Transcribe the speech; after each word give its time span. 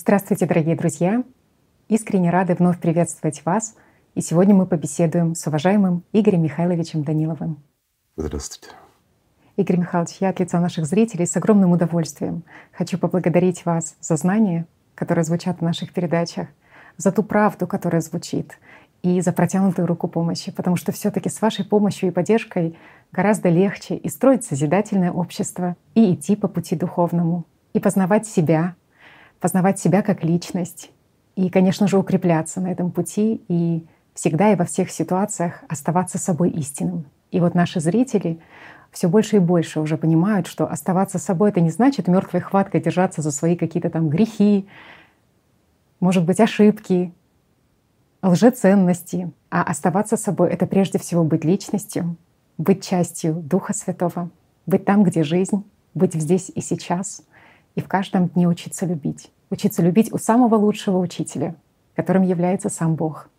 Здравствуйте, 0.00 0.46
дорогие 0.46 0.76
друзья! 0.76 1.24
Искренне 1.88 2.30
рады 2.30 2.54
вновь 2.54 2.78
приветствовать 2.78 3.44
вас. 3.44 3.74
И 4.14 4.20
сегодня 4.20 4.54
мы 4.54 4.64
побеседуем 4.64 5.34
с 5.34 5.44
уважаемым 5.48 6.04
Игорем 6.12 6.44
Михайловичем 6.44 7.02
Даниловым. 7.02 7.60
Здравствуйте. 8.16 8.76
Игорь 9.56 9.78
Михайлович, 9.78 10.18
я 10.20 10.28
от 10.28 10.38
лица 10.38 10.60
наших 10.60 10.86
зрителей 10.86 11.26
с 11.26 11.36
огромным 11.36 11.72
удовольствием 11.72 12.44
хочу 12.70 12.96
поблагодарить 12.96 13.66
вас 13.66 13.96
за 14.00 14.14
знания, 14.14 14.68
которые 14.94 15.24
звучат 15.24 15.58
в 15.58 15.62
наших 15.62 15.92
передачах, 15.92 16.46
за 16.96 17.10
ту 17.10 17.24
правду, 17.24 17.66
которая 17.66 18.00
звучит, 18.00 18.60
и 19.02 19.20
за 19.20 19.32
протянутую 19.32 19.88
руку 19.88 20.06
помощи, 20.06 20.52
потому 20.52 20.76
что 20.76 20.92
все 20.92 21.10
таки 21.10 21.28
с 21.28 21.42
вашей 21.42 21.64
помощью 21.64 22.10
и 22.10 22.12
поддержкой 22.12 22.78
гораздо 23.10 23.48
легче 23.48 23.96
и 23.96 24.08
строить 24.08 24.44
созидательное 24.44 25.10
общество, 25.10 25.76
и 25.96 26.14
идти 26.14 26.36
по 26.36 26.46
пути 26.46 26.76
духовному, 26.76 27.46
и 27.72 27.80
познавать 27.80 28.28
себя, 28.28 28.76
познавать 29.40 29.78
себя 29.78 30.02
как 30.02 30.24
личность 30.24 30.90
и, 31.36 31.50
конечно 31.50 31.86
же, 31.86 31.98
укрепляться 31.98 32.60
на 32.60 32.68
этом 32.68 32.90
пути 32.90 33.42
и 33.48 33.86
всегда 34.14 34.52
и 34.52 34.56
во 34.56 34.64
всех 34.64 34.90
ситуациях 34.90 35.62
оставаться 35.68 36.18
собой 36.18 36.50
истинным. 36.50 37.06
И 37.30 37.40
вот 37.40 37.54
наши 37.54 37.80
зрители 37.80 38.40
все 38.90 39.08
больше 39.08 39.36
и 39.36 39.40
больше 39.40 39.80
уже 39.80 39.96
понимают, 39.96 40.46
что 40.46 40.66
оставаться 40.66 41.18
собой 41.18 41.50
это 41.50 41.60
не 41.60 41.70
значит 41.70 42.08
мертвой 42.08 42.40
хваткой 42.40 42.80
держаться 42.80 43.22
за 43.22 43.30
свои 43.30 43.54
какие-то 43.54 43.90
там 43.90 44.08
грехи, 44.08 44.66
может 46.00 46.24
быть, 46.24 46.40
ошибки, 46.40 47.12
лжеценности. 48.22 49.30
А 49.50 49.62
оставаться 49.62 50.16
собой— 50.16 50.50
это 50.50 50.66
прежде 50.66 50.98
всего 50.98 51.22
быть 51.22 51.44
личностью, 51.44 52.16
быть 52.56 52.84
частью 52.84 53.34
Духа 53.34 53.74
Святого, 53.74 54.30
быть 54.66 54.84
там, 54.84 55.04
где 55.04 55.22
жизнь, 55.22 55.64
быть 55.94 56.14
здесь 56.14 56.50
и 56.54 56.60
сейчас— 56.60 57.22
и 57.78 57.80
в 57.80 57.86
каждом 57.86 58.26
дне 58.26 58.48
учиться 58.48 58.86
любить. 58.86 59.30
Учиться 59.50 59.82
любить 59.82 60.12
у 60.12 60.18
самого 60.18 60.56
лучшего 60.56 60.98
учителя, 60.98 61.54
которым 61.94 62.24
является 62.24 62.70
сам 62.70 62.96
Бог. 62.96 63.30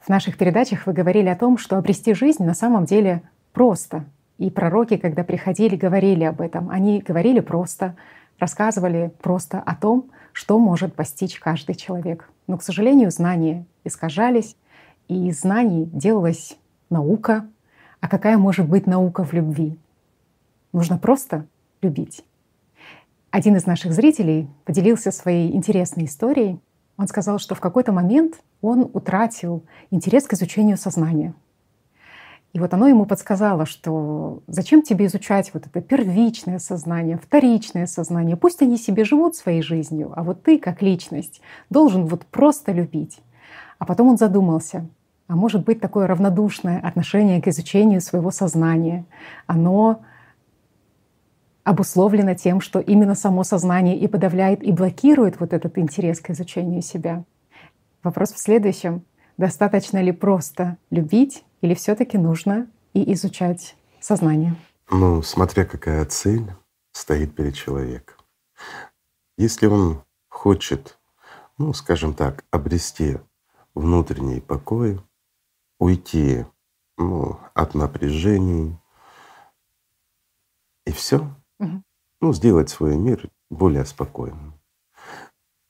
В 0.00 0.08
наших 0.08 0.38
передачах 0.38 0.86
вы 0.86 0.94
говорили 0.94 1.28
о 1.28 1.36
том, 1.36 1.58
что 1.58 1.76
обрести 1.76 2.14
жизнь 2.14 2.42
на 2.44 2.54
самом 2.54 2.86
деле 2.86 3.20
просто. 3.52 4.06
И 4.38 4.48
пророки, 4.48 4.96
когда 4.96 5.22
приходили, 5.22 5.76
говорили 5.76 6.24
об 6.24 6.40
этом. 6.40 6.70
Они 6.70 7.00
говорили 7.00 7.40
просто, 7.40 7.94
рассказывали 8.38 9.12
просто 9.20 9.60
о 9.60 9.76
том, 9.76 10.08
что 10.32 10.58
может 10.58 10.94
постичь 10.94 11.38
каждый 11.38 11.74
человек. 11.74 12.30
Но, 12.46 12.56
к 12.56 12.62
сожалению, 12.62 13.10
знания 13.10 13.66
искажались, 13.84 14.56
и 15.08 15.28
из 15.28 15.42
знаний 15.42 15.90
делалась 15.92 16.56
наука. 16.88 17.46
А 18.00 18.08
какая 18.08 18.38
может 18.38 18.66
быть 18.66 18.86
наука 18.86 19.24
в 19.24 19.34
любви? 19.34 19.78
Нужно 20.72 20.96
просто 20.96 21.44
любить. 21.82 22.24
Один 23.32 23.56
из 23.56 23.64
наших 23.64 23.94
зрителей 23.94 24.46
поделился 24.66 25.10
своей 25.10 25.56
интересной 25.56 26.04
историей. 26.04 26.60
Он 26.98 27.08
сказал, 27.08 27.38
что 27.38 27.54
в 27.54 27.60
какой-то 27.60 27.90
момент 27.90 28.34
он 28.60 28.90
утратил 28.92 29.64
интерес 29.90 30.26
к 30.26 30.34
изучению 30.34 30.76
сознания. 30.76 31.32
И 32.52 32.60
вот 32.60 32.74
оно 32.74 32.88
ему 32.88 33.06
подсказало, 33.06 33.64
что 33.64 34.42
зачем 34.48 34.82
тебе 34.82 35.06
изучать 35.06 35.54
вот 35.54 35.64
это 35.64 35.80
первичное 35.80 36.58
сознание, 36.58 37.16
вторичное 37.16 37.86
сознание. 37.86 38.36
Пусть 38.36 38.60
они 38.60 38.76
себе 38.76 39.02
живут 39.02 39.34
своей 39.34 39.62
жизнью, 39.62 40.12
а 40.14 40.22
вот 40.22 40.42
ты, 40.42 40.58
как 40.58 40.82
личность, 40.82 41.40
должен 41.70 42.04
вот 42.04 42.26
просто 42.26 42.72
любить. 42.72 43.22
А 43.78 43.86
потом 43.86 44.08
он 44.08 44.18
задумался, 44.18 44.86
а 45.26 45.36
может 45.36 45.64
быть 45.64 45.80
такое 45.80 46.06
равнодушное 46.06 46.78
отношение 46.80 47.40
к 47.40 47.48
изучению 47.48 48.02
своего 48.02 48.30
сознания, 48.30 49.06
оно 49.46 50.02
обусловлено 51.64 52.34
тем, 52.34 52.60
что 52.60 52.80
именно 52.80 53.14
само 53.14 53.44
сознание 53.44 53.96
и 53.98 54.08
подавляет, 54.08 54.62
и 54.62 54.72
блокирует 54.72 55.40
вот 55.40 55.52
этот 55.52 55.78
интерес 55.78 56.20
к 56.20 56.30
изучению 56.30 56.82
себя. 56.82 57.24
Вопрос 58.02 58.32
в 58.32 58.38
следующем. 58.38 59.04
Достаточно 59.36 60.02
ли 60.02 60.12
просто 60.12 60.76
любить 60.90 61.44
или 61.60 61.74
все 61.74 61.94
таки 61.94 62.18
нужно 62.18 62.66
и 62.92 63.12
изучать 63.14 63.76
сознание? 64.00 64.54
Ну, 64.90 65.22
смотря 65.22 65.64
какая 65.64 66.04
цель 66.04 66.52
стоит 66.92 67.34
перед 67.34 67.54
человеком. 67.54 68.16
Если 69.38 69.66
он 69.66 70.02
хочет, 70.28 70.98
ну, 71.58 71.72
скажем 71.72 72.14
так, 72.14 72.44
обрести 72.50 73.18
внутренний 73.74 74.40
покой, 74.40 75.00
уйти 75.78 76.44
ну, 76.98 77.38
от 77.54 77.74
напряжений, 77.74 78.76
и 80.84 80.92
все, 80.92 81.34
ну, 82.20 82.32
сделать 82.32 82.70
свой 82.70 82.96
мир 82.96 83.28
более 83.50 83.84
спокойным. 83.84 84.54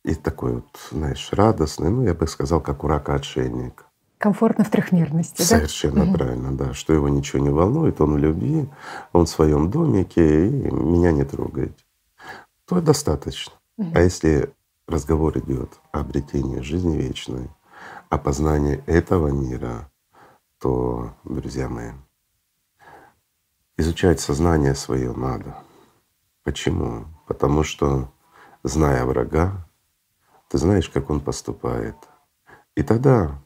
И 0.04 0.14
такой 0.14 0.56
вот, 0.56 0.66
знаешь, 0.90 1.28
радостный, 1.32 1.90
ну, 1.90 2.02
я 2.02 2.14
бы 2.14 2.26
сказал, 2.26 2.60
как 2.60 2.84
у 2.84 2.88
рака 2.88 3.14
отшельник. 3.14 3.86
Комфортно 4.18 4.64
в 4.64 4.70
трехмерности, 4.70 5.42
Совершенно 5.42 6.06
да? 6.06 6.12
правильно, 6.12 6.52
да. 6.56 6.74
Что 6.74 6.92
его 6.92 7.08
ничего 7.08 7.42
не 7.42 7.50
волнует, 7.50 8.00
он 8.00 8.14
в 8.14 8.18
любви, 8.18 8.68
он 9.12 9.26
в 9.26 9.30
своем 9.30 9.70
домике, 9.70 10.48
и 10.48 10.70
меня 10.70 11.12
не 11.12 11.24
трогает. 11.24 11.76
То 12.66 12.80
достаточно. 12.80 13.52
Угу. 13.78 13.90
А 13.94 14.00
если 14.00 14.52
разговор 14.86 15.38
идет 15.38 15.70
о 15.92 16.00
обретении 16.00 16.60
жизни 16.60 16.96
вечной, 16.96 17.48
о 18.10 18.18
познании 18.18 18.82
этого 18.86 19.28
мира, 19.28 19.90
то, 20.60 21.12
друзья 21.24 21.68
мои, 21.68 21.90
изучать 23.76 24.20
сознание 24.20 24.74
свое 24.74 25.12
надо. 25.12 25.56
Почему? 26.42 27.06
Потому 27.26 27.62
что, 27.62 28.12
зная 28.62 29.04
врага, 29.04 29.68
ты 30.48 30.58
знаешь, 30.58 30.88
как 30.88 31.10
он 31.10 31.20
поступает. 31.20 31.96
И 32.74 32.82
тогда 32.82 33.42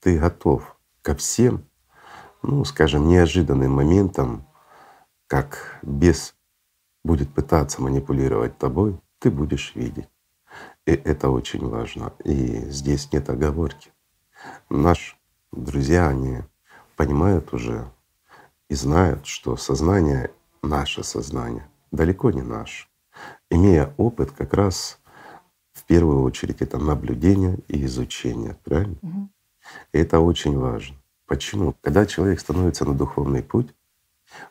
ты 0.00 0.18
готов 0.18 0.76
ко 1.02 1.14
всем, 1.14 1.64
ну, 2.42 2.64
скажем, 2.64 3.06
неожиданным 3.06 3.72
моментам, 3.72 4.46
как 5.26 5.78
бес 5.82 6.34
будет 7.04 7.32
пытаться 7.34 7.82
манипулировать 7.82 8.58
тобой, 8.58 9.00
ты 9.18 9.30
будешь 9.30 9.74
видеть. 9.74 10.08
И 10.86 10.92
это 10.92 11.30
очень 11.30 11.68
важно. 11.68 12.12
И 12.24 12.68
здесь 12.70 13.12
нет 13.12 13.30
оговорки. 13.30 13.92
Наши 14.68 15.16
друзья, 15.52 16.08
они 16.08 16.42
понимают 16.96 17.52
уже 17.52 17.90
и 18.68 18.74
знают, 18.74 19.26
что 19.26 19.56
сознание, 19.56 20.32
наше 20.62 21.04
сознание, 21.04 21.68
далеко 21.92 22.30
не 22.30 22.42
наш. 22.42 22.90
Имея 23.50 23.94
опыт 23.98 24.32
как 24.32 24.54
раз 24.54 24.98
в 25.72 25.84
первую 25.84 26.22
очередь 26.22 26.62
это 26.62 26.78
наблюдение 26.78 27.58
и 27.68 27.84
изучение, 27.84 28.56
правильно? 28.64 28.96
Угу. 29.02 29.28
И 29.92 29.98
это 29.98 30.20
очень 30.20 30.58
важно. 30.58 30.96
Почему? 31.26 31.74
Когда 31.80 32.04
человек 32.06 32.40
становится 32.40 32.84
на 32.84 32.94
духовный 32.94 33.42
путь, 33.42 33.74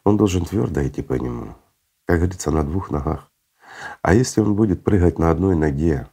он 0.03 0.18
должен 0.18 0.46
твердо 0.46 0.85
идти 0.88 1.02
по 1.02 1.13
нему, 1.13 1.56
как 2.06 2.19
говорится, 2.19 2.52
на 2.52 2.63
двух 2.63 2.91
ногах. 2.91 3.29
А 4.02 4.13
если 4.13 4.41
он 4.41 4.56
будет 4.56 4.84
прыгать 4.84 5.18
на 5.18 5.31
одной 5.31 5.56
ноге, 5.56 6.08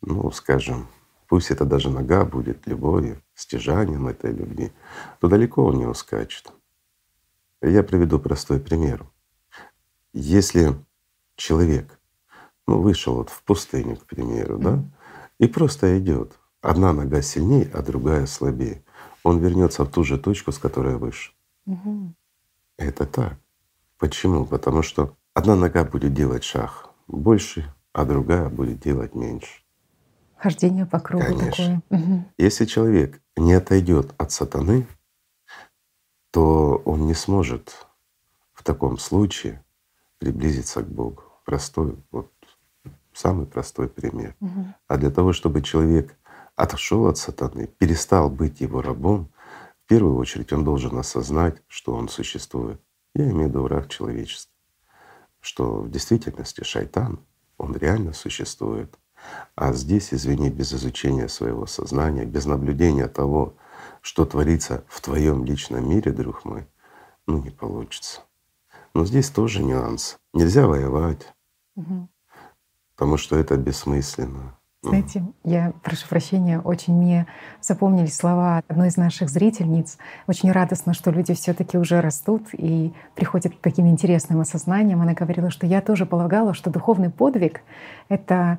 ну, 0.00 0.30
скажем, 0.30 0.88
пусть 1.26 1.50
это 1.50 1.64
даже 1.64 1.90
нога 1.90 2.24
будет 2.24 2.66
любовью, 2.66 3.22
стяжанием 3.34 4.08
этой 4.08 4.32
любви, 4.32 4.72
то 5.20 5.28
далеко 5.28 5.64
он 5.64 5.78
не 5.78 5.86
ускачет. 5.86 6.52
Я 7.60 7.82
приведу 7.82 8.18
простой 8.18 8.60
пример. 8.60 9.04
Если 10.12 10.74
человек 11.36 11.98
ну, 12.66 12.80
вышел 12.80 13.14
вот 13.14 13.30
в 13.30 13.42
пустыню, 13.42 13.96
к 13.96 14.06
примеру, 14.06 14.58
да, 14.58 14.84
и 15.38 15.46
просто 15.46 15.98
идет, 15.98 16.38
одна 16.60 16.92
нога 16.92 17.22
сильнее, 17.22 17.70
а 17.72 17.82
другая 17.82 18.26
слабее, 18.26 18.84
он 19.22 19.38
вернется 19.38 19.84
в 19.84 19.90
ту 19.90 20.04
же 20.04 20.18
точку, 20.18 20.52
с 20.52 20.58
которой 20.58 20.96
вышел. 20.96 21.34
Угу. 21.66 22.14
Это 22.76 23.06
так. 23.06 23.38
Почему? 23.98 24.44
Потому 24.44 24.82
что 24.82 25.16
одна 25.34 25.56
нога 25.56 25.84
будет 25.84 26.14
делать 26.14 26.44
шаг 26.44 26.90
больше, 27.06 27.72
а 27.92 28.04
другая 28.04 28.48
будет 28.48 28.80
делать 28.80 29.14
меньше. 29.14 29.62
Хождение 30.36 30.86
по 30.86 31.00
кругу 31.00 31.24
Конечно. 31.24 31.82
такое. 31.88 32.00
Угу. 32.00 32.24
Если 32.38 32.64
человек 32.64 33.20
не 33.36 33.54
отойдет 33.54 34.14
от 34.18 34.30
сатаны, 34.30 34.86
то 36.30 36.80
он 36.84 37.06
не 37.06 37.14
сможет 37.14 37.86
в 38.52 38.62
таком 38.62 38.98
случае 38.98 39.64
приблизиться 40.18 40.82
к 40.82 40.88
Богу. 40.88 41.22
Простой, 41.44 41.96
вот 42.10 42.30
самый 43.12 43.46
простой 43.46 43.88
пример. 43.88 44.34
Угу. 44.40 44.66
А 44.86 44.96
для 44.96 45.10
того, 45.10 45.32
чтобы 45.32 45.62
человек 45.62 46.16
отошел 46.56 47.06
от 47.06 47.18
сатаны, 47.18 47.66
перестал 47.66 48.30
быть 48.30 48.60
его 48.60 48.82
рабом, 48.82 49.30
в 49.84 49.88
первую 49.88 50.16
очередь 50.16 50.52
он 50.52 50.64
должен 50.64 50.96
осознать, 50.98 51.62
что 51.66 51.94
он 51.94 52.08
существует. 52.08 52.80
Я 53.14 53.24
имею 53.30 53.46
в 53.46 53.50
виду 53.50 53.62
враг 53.62 53.88
человечества. 53.88 54.52
Что 55.40 55.80
в 55.80 55.90
действительности 55.90 56.62
шайтан, 56.62 57.20
он 57.56 57.74
реально 57.74 58.12
существует. 58.12 58.98
А 59.56 59.72
здесь, 59.72 60.12
извини, 60.12 60.50
без 60.50 60.72
изучения 60.72 61.28
своего 61.28 61.66
сознания, 61.66 62.24
без 62.24 62.44
наблюдения 62.46 63.08
того, 63.08 63.54
что 64.00 64.24
творится 64.24 64.84
в 64.88 65.00
твоем 65.00 65.44
личном 65.44 65.88
мире, 65.88 66.12
друг 66.12 66.44
мой, 66.44 66.66
ну 67.26 67.42
не 67.42 67.50
получится. 67.50 68.22
Но 68.94 69.04
здесь 69.04 69.30
тоже 69.30 69.62
нюанс. 69.62 70.18
Нельзя 70.32 70.66
воевать. 70.66 71.32
Угу. 71.76 72.08
потому 72.96 73.16
что 73.16 73.36
это 73.36 73.56
бессмысленно. 73.56 74.58
Знаете, 74.82 75.24
я 75.44 75.72
прошу 75.82 76.08
прощения, 76.08 76.60
очень 76.60 76.94
мне 76.94 77.26
запомнились 77.60 78.16
слова 78.16 78.62
одной 78.68 78.88
из 78.88 78.96
наших 78.96 79.28
зрительниц. 79.28 79.98
Очень 80.26 80.52
радостно, 80.52 80.94
что 80.94 81.10
люди 81.10 81.34
все 81.34 81.52
таки 81.52 81.78
уже 81.78 82.00
растут 82.00 82.48
и 82.52 82.92
приходят 83.16 83.54
к 83.54 83.60
таким 83.60 83.88
интересным 83.88 84.40
осознаниям. 84.40 85.02
Она 85.02 85.14
говорила, 85.14 85.50
что 85.50 85.66
я 85.66 85.80
тоже 85.80 86.06
полагала, 86.06 86.54
что 86.54 86.70
духовный 86.70 87.10
подвиг— 87.10 87.60
это 88.08 88.58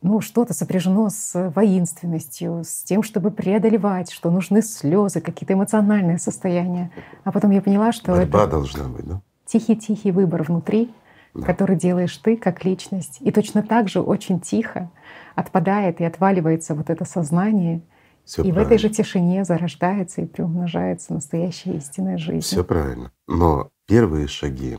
ну, 0.00 0.20
что-то 0.20 0.54
сопряжено 0.54 1.10
с 1.10 1.50
воинственностью, 1.54 2.62
с 2.64 2.84
тем, 2.84 3.02
чтобы 3.02 3.32
преодолевать, 3.32 4.12
что 4.12 4.30
нужны 4.30 4.62
слезы, 4.62 5.20
какие-то 5.20 5.54
эмоциональные 5.54 6.18
состояния. 6.18 6.92
А 7.24 7.32
потом 7.32 7.50
я 7.50 7.60
поняла, 7.60 7.90
что 7.92 8.12
Борьба 8.12 8.42
это 8.42 8.50
должна 8.50 8.88
быть, 8.88 9.06
да? 9.06 9.22
Тихий-тихий 9.48 10.12
выбор 10.12 10.42
внутри, 10.42 10.92
Да. 11.34 11.46
который 11.46 11.76
делаешь 11.76 12.16
ты 12.18 12.36
как 12.36 12.64
личность. 12.64 13.18
И 13.20 13.30
точно 13.30 13.62
так 13.62 13.88
же 13.88 14.00
очень 14.00 14.40
тихо 14.40 14.90
отпадает 15.34 16.00
и 16.00 16.04
отваливается 16.04 16.74
вот 16.74 16.90
это 16.90 17.04
сознание. 17.04 17.82
Всё 18.24 18.42
и 18.42 18.50
в 18.50 18.54
правильно. 18.54 18.74
этой 18.74 18.78
же 18.78 18.88
тишине 18.90 19.44
зарождается 19.44 20.20
и 20.22 20.26
приумножается 20.26 21.12
настоящая 21.14 21.74
истинная 21.74 22.18
жизнь. 22.18 22.40
Все 22.40 22.64
правильно. 22.64 23.10
Но 23.26 23.70
первые 23.86 24.26
шаги, 24.26 24.78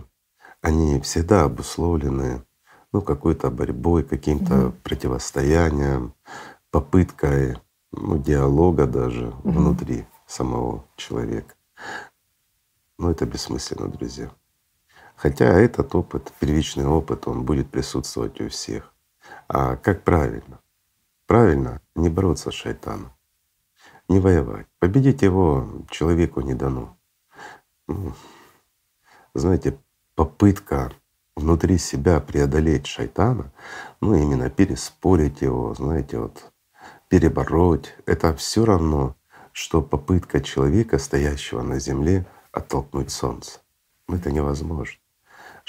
они 0.61 0.99
всегда 1.01 1.43
обусловлены 1.45 2.43
ну, 2.91 3.01
какой-то 3.01 3.49
борьбой, 3.51 4.03
каким-то 4.03 4.53
Мгм. 4.55 4.73
противостоянием, 4.83 6.13
попыткой 6.71 7.57
ну, 7.91 8.17
диалога 8.17 8.85
даже 8.87 9.27
Мгм. 9.43 9.51
внутри 9.53 10.05
самого 10.27 10.83
человека. 10.95 11.53
Но 12.97 13.11
это 13.11 13.25
бессмысленно, 13.25 13.87
друзья. 13.87 14.29
Хотя 15.21 15.47
этот 15.47 15.93
опыт, 15.95 16.31
первичный 16.39 16.85
опыт, 16.85 17.27
он 17.27 17.43
будет 17.43 17.69
присутствовать 17.69 18.39
у 18.39 18.47
всех. 18.47 18.93
А 19.49 19.75
как 19.75 20.05
правильно? 20.05 20.61
Правильно 21.27 21.81
не 21.93 22.07
бороться 22.07 22.51
с 22.51 22.53
шайтаном, 22.53 23.11
не 24.07 24.21
воевать. 24.21 24.67
Победить 24.79 25.21
его 25.21 25.83
человеку 25.89 26.39
не 26.39 26.53
дано. 26.53 26.97
Ну, 27.89 28.13
Знаете, 29.33 29.77
попытка 30.15 30.93
внутри 31.35 31.79
себя 31.79 32.21
преодолеть 32.21 32.87
шайтана, 32.87 33.51
ну 33.99 34.15
именно 34.15 34.49
переспорить 34.49 35.41
его, 35.41 35.73
знаете, 35.73 36.17
вот 36.17 36.49
перебороть, 37.09 37.93
это 38.05 38.33
все 38.37 38.63
равно, 38.63 39.17
что 39.51 39.81
попытка 39.81 40.39
человека, 40.39 40.97
стоящего 40.97 41.61
на 41.61 41.77
земле, 41.77 42.25
оттолкнуть 42.53 43.11
солнце. 43.11 43.59
Ну, 44.07 44.15
Это 44.15 44.31
невозможно. 44.31 44.97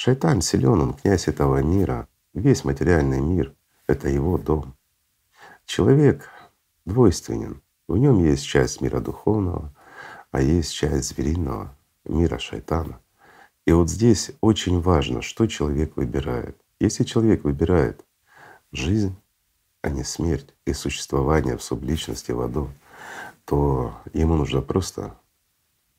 Шайтан 0.03 0.41
силен, 0.41 0.81
он 0.81 0.95
князь 0.95 1.29
этого 1.29 1.63
мира. 1.63 2.09
Весь 2.33 2.65
материальный 2.65 3.21
мир— 3.21 3.55
это 3.87 4.09
его 4.09 4.39
дом. 4.39 4.75
Человек 5.67 6.27
двойственен. 6.87 7.61
В 7.87 7.99
нем 7.99 8.25
есть 8.25 8.47
часть 8.47 8.81
мира 8.81 9.01
духовного, 9.01 9.75
а 10.31 10.41
есть 10.41 10.73
часть 10.73 11.09
звериного 11.09 11.77
мира 12.07 12.39
шайтана. 12.39 12.99
И 13.67 13.73
вот 13.73 13.91
здесь 13.91 14.31
очень 14.41 14.81
важно, 14.81 15.21
что 15.21 15.47
человек 15.47 15.95
выбирает. 15.99 16.57
Если 16.79 17.05
человек 17.05 17.45
выбирает 17.45 18.03
жизнь, 18.73 19.15
а 19.83 19.91
не 19.91 20.03
смерть 20.03 20.55
и 20.65 20.73
существование 20.73 21.59
в 21.59 21.63
субличности 21.63 22.33
в 22.33 22.41
аду, 22.41 22.71
то 23.45 23.93
ему 24.15 24.37
нужно 24.37 24.63
просто, 24.63 25.15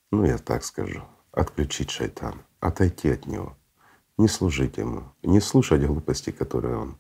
ну 0.10 0.26
я 0.26 0.40
так 0.40 0.64
скажу, 0.64 1.04
отключить 1.32 1.92
шайтана, 1.92 2.42
отойти 2.60 3.08
от 3.08 3.28
него, 3.28 3.56
не 4.18 4.28
служить 4.28 4.78
ему, 4.78 5.04
не 5.24 5.40
слушать 5.40 5.86
глупости, 5.86 6.32
которые 6.32 6.78
он 6.78 6.98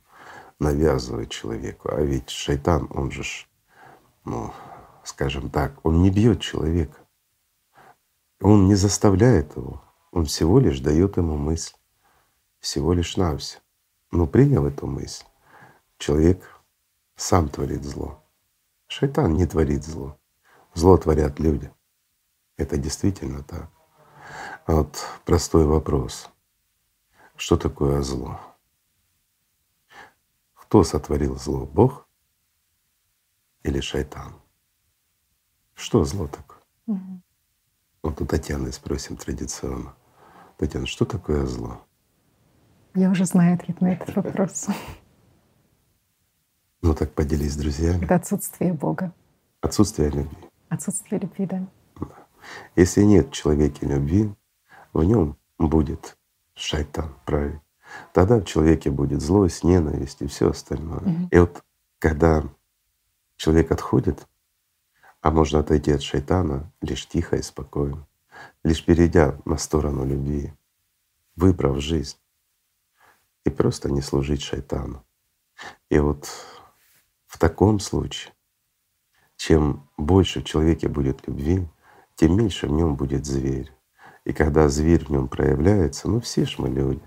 навязывает 0.59 1.29
человеку. 1.29 1.89
А 1.91 2.01
ведь 2.01 2.29
шайтан, 2.29 2.87
он 2.91 3.11
же, 3.11 3.23
ну, 4.25 4.53
скажем 5.03 5.49
так, 5.49 5.73
он 5.83 6.01
не 6.01 6.09
бьет 6.09 6.41
человека, 6.41 6.97
он 8.39 8.67
не 8.67 8.75
заставляет 8.75 9.55
его, 9.55 9.81
он 10.11 10.25
всего 10.25 10.59
лишь 10.59 10.79
дает 10.79 11.17
ему 11.17 11.37
мысль, 11.37 11.75
всего 12.59 12.93
лишь 12.93 13.17
навсего. 13.17 13.61
Но 14.11 14.27
принял 14.27 14.65
эту 14.65 14.87
мысль, 14.87 15.25
человек 15.97 16.43
сам 17.15 17.49
творит 17.49 17.83
зло. 17.83 18.21
Шайтан 18.87 19.33
не 19.33 19.45
творит 19.45 19.85
зло. 19.85 20.17
Зло 20.73 20.97
творят 20.97 21.39
люди. 21.39 21.71
Это 22.57 22.77
действительно 22.77 23.43
так. 23.43 23.69
А 24.65 24.73
вот 24.73 25.05
простой 25.25 25.65
вопрос. 25.65 26.29
Что 27.41 27.57
такое 27.57 28.03
зло? 28.03 28.39
Кто 30.53 30.83
сотворил 30.83 31.39
зло? 31.39 31.65
Бог 31.65 32.07
или 33.63 33.79
шайтан? 33.79 34.35
Что 35.73 36.05
зло 36.05 36.27
такое? 36.27 36.59
Мгм. 36.85 37.23
Вот 38.03 38.21
у 38.21 38.27
Татьяны 38.27 38.71
спросим 38.71 39.17
традиционно. 39.17 39.95
Татьяна, 40.59 40.85
что 40.85 41.03
такое 41.03 41.47
зло? 41.47 41.83
Я 42.93 43.09
уже 43.09 43.25
знаю 43.25 43.55
ответ 43.55 43.81
на 43.81 43.93
этот 43.93 44.15
вопрос. 44.15 44.67
Ну 46.83 46.93
так 46.93 47.11
поделись 47.13 47.53
с 47.53 47.57
друзьями. 47.57 48.05
Это 48.05 48.15
отсутствие 48.15 48.73
Бога. 48.73 49.13
Отсутствие 49.61 50.11
любви. 50.11 50.37
Отсутствие 50.69 51.19
любви, 51.19 51.47
да. 51.47 51.67
Если 52.75 53.01
нет 53.01 53.29
в 53.29 53.31
человеке 53.31 53.87
любви, 53.87 54.31
в 54.93 55.03
нем 55.03 55.37
будет 55.57 56.17
шайтан 56.61 57.13
править. 57.25 57.61
Тогда 58.13 58.39
в 58.39 58.45
человеке 58.45 58.89
будет 58.89 59.21
злость, 59.21 59.63
ненависть 59.63 60.21
и 60.21 60.27
все 60.27 60.49
остальное. 60.49 61.01
Мгм. 61.01 61.27
И 61.31 61.39
вот 61.39 61.63
когда 61.99 62.43
человек 63.35 63.71
отходит, 63.71 64.27
а 65.21 65.31
можно 65.31 65.59
отойти 65.59 65.91
от 65.91 66.01
шайтана 66.01 66.71
лишь 66.81 67.07
тихо 67.07 67.35
и 67.35 67.41
спокойно, 67.41 68.07
лишь 68.63 68.83
перейдя 68.85 69.37
на 69.45 69.57
сторону 69.57 70.05
любви, 70.05 70.53
выбрав 71.35 71.79
жизнь 71.79 72.17
и 73.45 73.49
просто 73.49 73.91
не 73.91 74.01
служить 74.01 74.41
шайтану. 74.41 75.03
И 75.89 75.99
вот 75.99 76.27
в 77.27 77.37
таком 77.37 77.79
случае, 77.79 78.33
чем 79.35 79.89
больше 79.97 80.41
в 80.41 80.45
человеке 80.45 80.87
будет 80.87 81.27
любви, 81.27 81.67
тем 82.15 82.37
меньше 82.37 82.67
в 82.67 82.71
нем 82.71 82.95
будет 82.95 83.25
зверь. 83.25 83.71
И 84.25 84.33
когда 84.33 84.69
зверь 84.69 85.05
в 85.05 85.09
нем 85.09 85.27
проявляется, 85.27 86.07
ну 86.07 86.19
все 86.19 86.45
ж 86.45 86.55
мы 86.59 86.69
люди, 86.69 87.01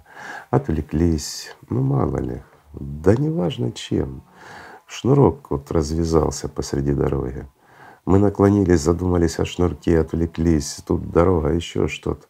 отвлеклись, 0.50 1.55
ну 1.69 1.81
мало 1.81 2.19
ли, 2.19 2.43
да 2.72 3.14
неважно 3.14 3.70
чем. 3.72 4.22
Шнурок 4.87 5.50
вот 5.50 5.70
развязался 5.70 6.48
посреди 6.48 6.93
дороги. 6.93 7.48
Мы 8.05 8.19
наклонились, 8.19 8.81
задумались 8.81 9.39
о 9.39 9.44
шнурке, 9.44 9.98
отвлеклись, 10.00 10.82
тут 10.86 11.10
дорога, 11.10 11.53
еще 11.53 11.89
что-то. 11.89 12.27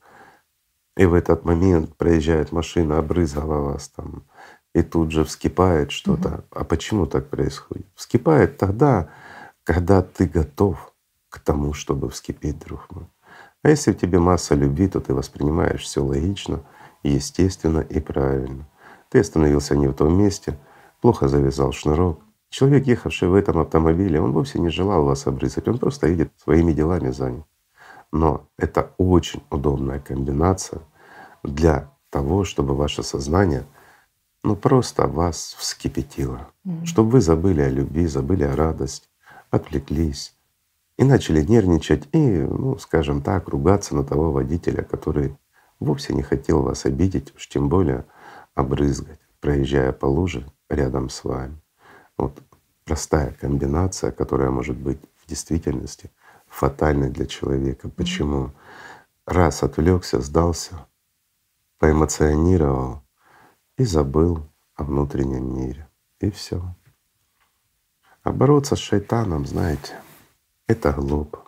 И 0.96 1.06
в 1.06 1.14
этот 1.14 1.44
момент 1.44 1.96
проезжает 1.96 2.52
машина, 2.52 2.98
обрызгала 2.98 3.60
вас 3.60 3.88
там, 3.88 4.24
и 4.74 4.82
тут 4.82 5.10
же 5.10 5.24
вскипает 5.24 5.90
что-то. 5.90 6.44
А 6.50 6.64
почему 6.64 7.06
так 7.06 7.28
происходит? 7.30 7.86
Вскипает 7.94 8.58
тогда, 8.58 9.08
когда 9.64 10.02
ты 10.02 10.26
готов 10.26 10.92
к 11.28 11.40
тому, 11.40 11.72
чтобы 11.72 12.10
вскипеть, 12.10 12.60
друг 12.60 12.92
мой. 12.94 13.06
А 13.64 13.70
если 13.70 13.92
в 13.92 13.96
тебе 13.96 14.18
масса 14.18 14.54
любви, 14.54 14.88
то 14.88 15.00
ты 15.00 15.14
воспринимаешь 15.14 15.84
все 15.84 16.04
логично, 16.04 16.60
естественно 17.02 17.80
и 17.80 17.98
правильно. 17.98 18.68
Ты 19.08 19.20
остановился 19.20 19.74
не 19.74 19.86
в 19.86 19.94
том 19.94 20.18
месте, 20.18 20.58
плохо 21.00 21.28
завязал 21.28 21.72
шнурок. 21.72 22.20
Человек, 22.50 22.86
ехавший 22.86 23.28
в 23.28 23.34
этом 23.34 23.58
автомобиле, 23.58 24.20
он 24.20 24.32
вовсе 24.32 24.58
не 24.58 24.68
желал 24.68 25.04
вас 25.06 25.26
обрызать, 25.26 25.66
он 25.66 25.78
просто 25.78 26.08
видит 26.08 26.30
своими 26.36 26.72
делами 26.74 27.10
занят. 27.10 27.46
Но 28.12 28.46
это 28.58 28.90
очень 28.98 29.42
удобная 29.50 29.98
комбинация 29.98 30.82
для 31.42 31.90
того, 32.10 32.44
чтобы 32.44 32.76
ваше 32.76 33.02
сознание 33.02 33.64
ну 34.42 34.56
просто 34.56 35.06
вас 35.06 35.56
вскипятило, 35.58 36.48
Мгм. 36.64 36.84
чтобы 36.84 37.10
вы 37.12 37.20
забыли 37.22 37.62
о 37.62 37.70
любви, 37.70 38.06
забыли 38.06 38.44
о 38.44 38.54
радости, 38.54 39.08
отвлеклись 39.50 40.34
и 40.96 41.04
начали 41.04 41.42
нервничать 41.42 42.08
и, 42.12 42.18
ну, 42.18 42.78
скажем 42.78 43.22
так, 43.22 43.48
ругаться 43.48 43.94
на 43.96 44.04
того 44.04 44.30
водителя, 44.30 44.82
который 44.82 45.36
вовсе 45.80 46.14
не 46.14 46.22
хотел 46.22 46.62
вас 46.62 46.84
обидеть, 46.86 47.34
уж 47.34 47.48
тем 47.48 47.68
более 47.68 48.04
обрызгать, 48.54 49.18
проезжая 49.40 49.92
по 49.92 50.06
луже 50.06 50.46
рядом 50.68 51.10
с 51.10 51.24
вами. 51.24 51.60
Вот 52.16 52.40
простая 52.84 53.32
комбинация, 53.40 54.12
которая 54.12 54.50
может 54.50 54.76
быть 54.76 55.00
в 55.16 55.28
действительности 55.28 56.10
фатальной 56.46 57.10
для 57.10 57.26
человека. 57.26 57.88
Почему? 57.88 58.52
Раз 59.26 59.62
отвлекся, 59.62 60.20
сдался, 60.20 60.86
поэмоционировал 61.78 63.02
и 63.78 63.84
забыл 63.84 64.46
о 64.74 64.84
внутреннем 64.84 65.56
мире. 65.58 65.88
И 66.20 66.30
все. 66.30 66.62
А 68.22 68.32
бороться 68.32 68.76
с 68.76 68.78
шайтаном, 68.78 69.46
знаете, 69.46 69.94
это 70.66 70.92
глупо. 70.92 71.40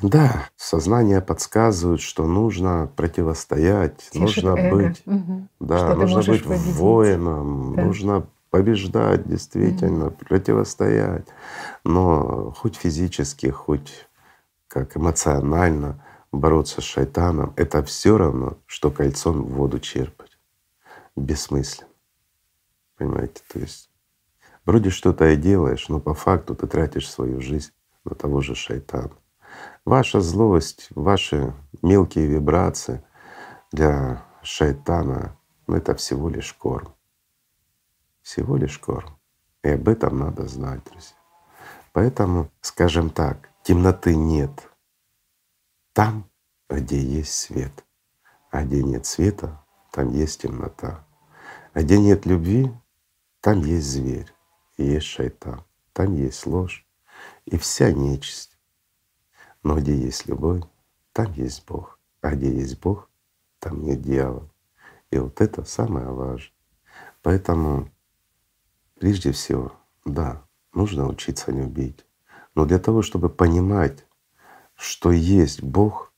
Да, 0.00 0.48
сознание 0.56 1.20
подсказывает, 1.20 2.00
что 2.00 2.26
нужно 2.26 2.90
противостоять, 2.96 3.98
Тешит 4.10 4.20
нужно 4.20 4.48
эго. 4.56 4.76
быть, 4.76 5.02
Мгм. 5.06 5.48
да, 5.60 5.78
Что 5.78 5.94
нужно 5.94 6.22
быть 6.22 6.42
победить. 6.42 6.76
воином, 6.76 7.76
Да. 7.76 7.82
нужно 7.82 8.26
побеждать 8.50 9.26
действительно, 9.28 10.10
противостоять. 10.10 11.26
Но 11.84 12.52
хоть 12.56 12.74
физически, 12.76 13.46
хоть 13.46 14.08
как 14.66 14.96
эмоционально 14.96 16.04
бороться 16.32 16.80
с 16.80 16.84
шайтаном— 16.84 17.52
это 17.56 17.82
все 17.84 18.18
равно, 18.18 18.58
что 18.66 18.90
кольцом 18.90 19.42
в 19.42 19.52
воду 19.52 19.78
черпать. 19.78 20.36
Бессмысленно. 21.14 21.88
Понимаете? 22.96 23.42
То 23.52 23.60
есть 23.60 23.91
вроде 24.64 24.90
что-то 24.90 25.28
и 25.28 25.36
делаешь, 25.36 25.88
но 25.88 26.00
по 26.00 26.14
факту 26.14 26.54
ты 26.54 26.66
тратишь 26.66 27.10
свою 27.10 27.40
жизнь 27.40 27.72
на 28.04 28.14
того 28.14 28.40
же 28.40 28.54
шайтана. 28.54 29.12
Ваша 29.84 30.20
злость, 30.20 30.88
ваши 30.94 31.54
мелкие 31.82 32.26
вибрации 32.26 33.04
для 33.70 34.24
шайтана 34.42 35.36
ну, 35.66 35.76
это 35.76 35.94
всего 35.94 36.28
лишь 36.28 36.52
корм. 36.52 36.94
Всего 38.22 38.56
лишь 38.56 38.78
корм. 38.78 39.18
И 39.62 39.70
об 39.70 39.88
этом 39.88 40.18
надо 40.18 40.46
знать, 40.46 40.84
друзья. 40.84 41.16
Поэтому, 41.92 42.50
скажем 42.60 43.10
так, 43.10 43.48
темноты 43.62 44.14
нет 44.16 44.68
там, 45.92 46.28
где 46.68 47.00
есть 47.00 47.34
свет. 47.34 47.84
А 48.50 48.64
где 48.64 48.82
нет 48.82 49.06
света, 49.06 49.64
там 49.90 50.10
есть 50.10 50.42
темнота. 50.42 51.06
А 51.72 51.82
где 51.82 51.98
нет 51.98 52.26
любви, 52.26 52.70
там 53.40 53.60
есть 53.60 53.86
зверь, 53.86 54.30
и 54.76 54.84
есть 54.84 55.06
шайтан, 55.06 55.64
там 55.92 56.14
есть 56.14 56.46
ложь 56.46 56.86
и 57.44 57.56
вся 57.56 57.92
нечисть. 57.92 58.58
Но 59.62 59.78
где 59.78 59.96
есть 59.96 60.26
любовь, 60.26 60.62
там 61.12 61.32
есть 61.32 61.64
Бог. 61.66 61.98
А 62.20 62.34
где 62.34 62.52
есть 62.52 62.80
Бог, 62.80 63.08
там 63.58 63.82
нет 63.82 64.02
дьявола. 64.02 64.48
И 65.10 65.18
вот 65.18 65.40
это 65.40 65.64
самое 65.64 66.08
важное. 66.08 66.52
Поэтому 67.22 67.90
прежде 68.98 69.32
всего, 69.32 69.72
да, 70.04 70.42
нужно 70.72 71.06
учиться 71.06 71.52
любить. 71.52 72.04
Но 72.54 72.64
для 72.64 72.78
того, 72.78 73.02
чтобы 73.02 73.28
понимать, 73.28 74.06
что 74.74 75.12
есть 75.12 75.62
Бог, 75.62 76.12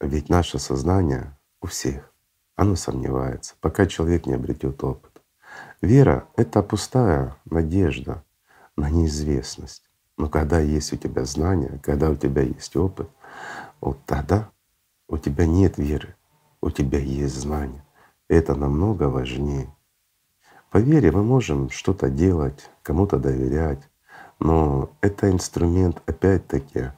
ведь 0.00 0.28
наше 0.28 0.58
сознание 0.58 1.36
у 1.60 1.66
всех, 1.66 2.12
оно 2.56 2.76
сомневается, 2.76 3.54
пока 3.60 3.86
человек 3.86 4.26
не 4.26 4.34
обретет 4.34 4.82
опыт. 4.82 5.07
Вера— 5.80 6.26
это 6.36 6.62
пустая 6.62 7.36
надежда 7.44 8.24
на 8.76 8.90
неизвестность. 8.90 9.84
Но 10.16 10.28
когда 10.28 10.58
есть 10.58 10.92
у 10.92 10.96
тебя 10.96 11.24
знания, 11.24 11.78
когда 11.82 12.10
у 12.10 12.16
тебя 12.16 12.42
есть 12.42 12.74
опыт, 12.74 13.08
вот 13.80 13.98
тогда 14.04 14.50
у 15.08 15.18
тебя 15.18 15.46
нет 15.46 15.78
веры, 15.78 16.16
у 16.60 16.70
тебя 16.70 16.98
есть 16.98 17.36
знания. 17.36 17.84
Это 18.28 18.56
намного 18.56 19.04
важнее. 19.04 19.72
По 20.70 20.78
вере 20.78 21.12
мы 21.12 21.22
можем 21.22 21.70
что-то 21.70 22.10
делать, 22.10 22.68
кому-то 22.82 23.18
доверять, 23.18 23.88
но 24.40 24.90
это 25.00 25.30
инструмент, 25.30 26.02
опять-таки, 26.06 26.90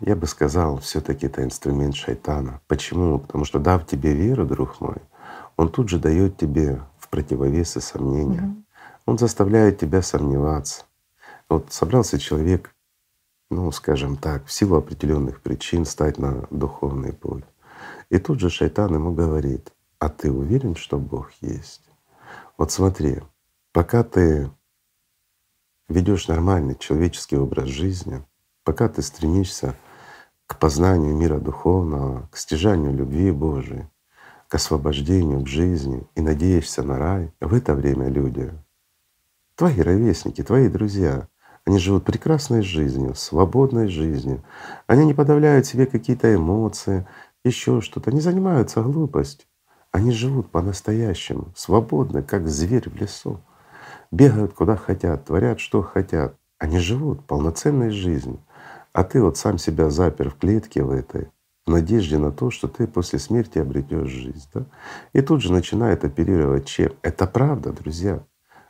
я 0.00 0.16
бы 0.16 0.26
сказал, 0.26 0.78
все 0.78 1.00
таки 1.00 1.26
это 1.26 1.44
инструмент 1.44 1.94
шайтана. 1.94 2.60
Почему? 2.66 3.20
Потому 3.20 3.44
что 3.44 3.60
дав 3.60 3.86
тебе 3.86 4.12
веру, 4.12 4.44
друг 4.44 4.80
мой, 4.80 4.96
он 5.56 5.70
тут 5.70 5.88
же 5.88 5.98
дает 5.98 6.36
тебе 6.36 6.82
в 7.14 7.16
противовес 7.16 7.76
и 7.76 7.80
сомнения. 7.80 8.40
Мгм. 8.40 8.64
Он 9.06 9.18
заставляет 9.18 9.78
тебя 9.78 10.02
сомневаться. 10.02 10.84
Вот 11.48 11.72
собрался 11.72 12.18
человек, 12.18 12.74
ну, 13.50 13.70
скажем 13.70 14.16
так, 14.16 14.46
в 14.46 14.52
силу 14.52 14.76
определенных 14.76 15.40
причин 15.40 15.84
стать 15.84 16.18
на 16.18 16.46
духовный 16.50 17.12
путь. 17.12 17.44
И 18.10 18.18
тут 18.18 18.40
же 18.40 18.50
шайтан 18.50 18.94
ему 18.94 19.12
говорит, 19.12 19.72
а 20.00 20.08
ты 20.08 20.32
уверен, 20.32 20.74
что 20.74 20.98
Бог 20.98 21.30
есть? 21.40 21.82
Вот 22.56 22.72
смотри, 22.72 23.20
пока 23.72 24.02
ты 24.02 24.50
ведешь 25.88 26.26
нормальный 26.26 26.76
человеческий 26.76 27.36
образ 27.36 27.68
жизни, 27.68 28.24
пока 28.64 28.88
ты 28.88 29.02
стремишься 29.02 29.76
к 30.46 30.58
познанию 30.58 31.14
мира 31.14 31.38
духовного, 31.38 32.28
к 32.32 32.36
стяжанию 32.36 32.92
любви 32.92 33.30
Божией, 33.30 33.86
к 34.54 34.56
освобождению, 34.56 35.40
к 35.40 35.48
жизни 35.48 36.06
и 36.14 36.20
надеешься 36.20 36.84
на 36.84 36.96
рай, 36.96 37.32
в 37.40 37.54
это 37.54 37.74
время 37.74 38.08
люди, 38.08 38.52
твои 39.56 39.80
ровесники, 39.80 40.44
твои 40.44 40.68
друзья, 40.68 41.26
они 41.66 41.80
живут 41.80 42.04
прекрасной 42.04 42.62
жизнью, 42.62 43.16
свободной 43.16 43.88
жизнью. 43.88 44.44
Они 44.86 45.06
не 45.06 45.12
подавляют 45.12 45.66
себе 45.66 45.86
какие-то 45.86 46.32
эмоции, 46.32 47.04
еще 47.44 47.80
что-то, 47.80 48.12
не 48.12 48.20
занимаются 48.20 48.80
глупостью. 48.80 49.48
Они 49.90 50.12
живут 50.12 50.52
по-настоящему, 50.52 51.52
свободны, 51.56 52.22
как 52.22 52.46
зверь 52.46 52.88
в 52.88 52.94
лесу. 52.94 53.40
Бегают 54.12 54.52
куда 54.52 54.76
хотят, 54.76 55.24
творят 55.24 55.58
что 55.58 55.82
хотят. 55.82 56.36
Они 56.58 56.78
живут 56.78 57.26
полноценной 57.26 57.90
жизнью. 57.90 58.38
А 58.92 59.02
ты 59.02 59.20
вот 59.20 59.36
сам 59.36 59.58
себя 59.58 59.90
запер 59.90 60.30
в 60.30 60.36
клетке 60.36 60.84
в 60.84 60.92
этой, 60.92 61.26
в 61.66 61.70
надежде 61.70 62.18
на 62.18 62.30
то, 62.30 62.50
что 62.50 62.68
ты 62.68 62.86
после 62.86 63.18
смерти 63.18 63.58
обретешь 63.58 64.10
жизнь. 64.10 64.48
Да? 64.52 64.66
И 65.12 65.22
тут 65.22 65.42
же 65.42 65.52
начинает 65.52 66.04
оперировать 66.04 66.66
чем? 66.66 66.92
Это 67.02 67.26
правда, 67.26 67.72
друзья. 67.72 68.24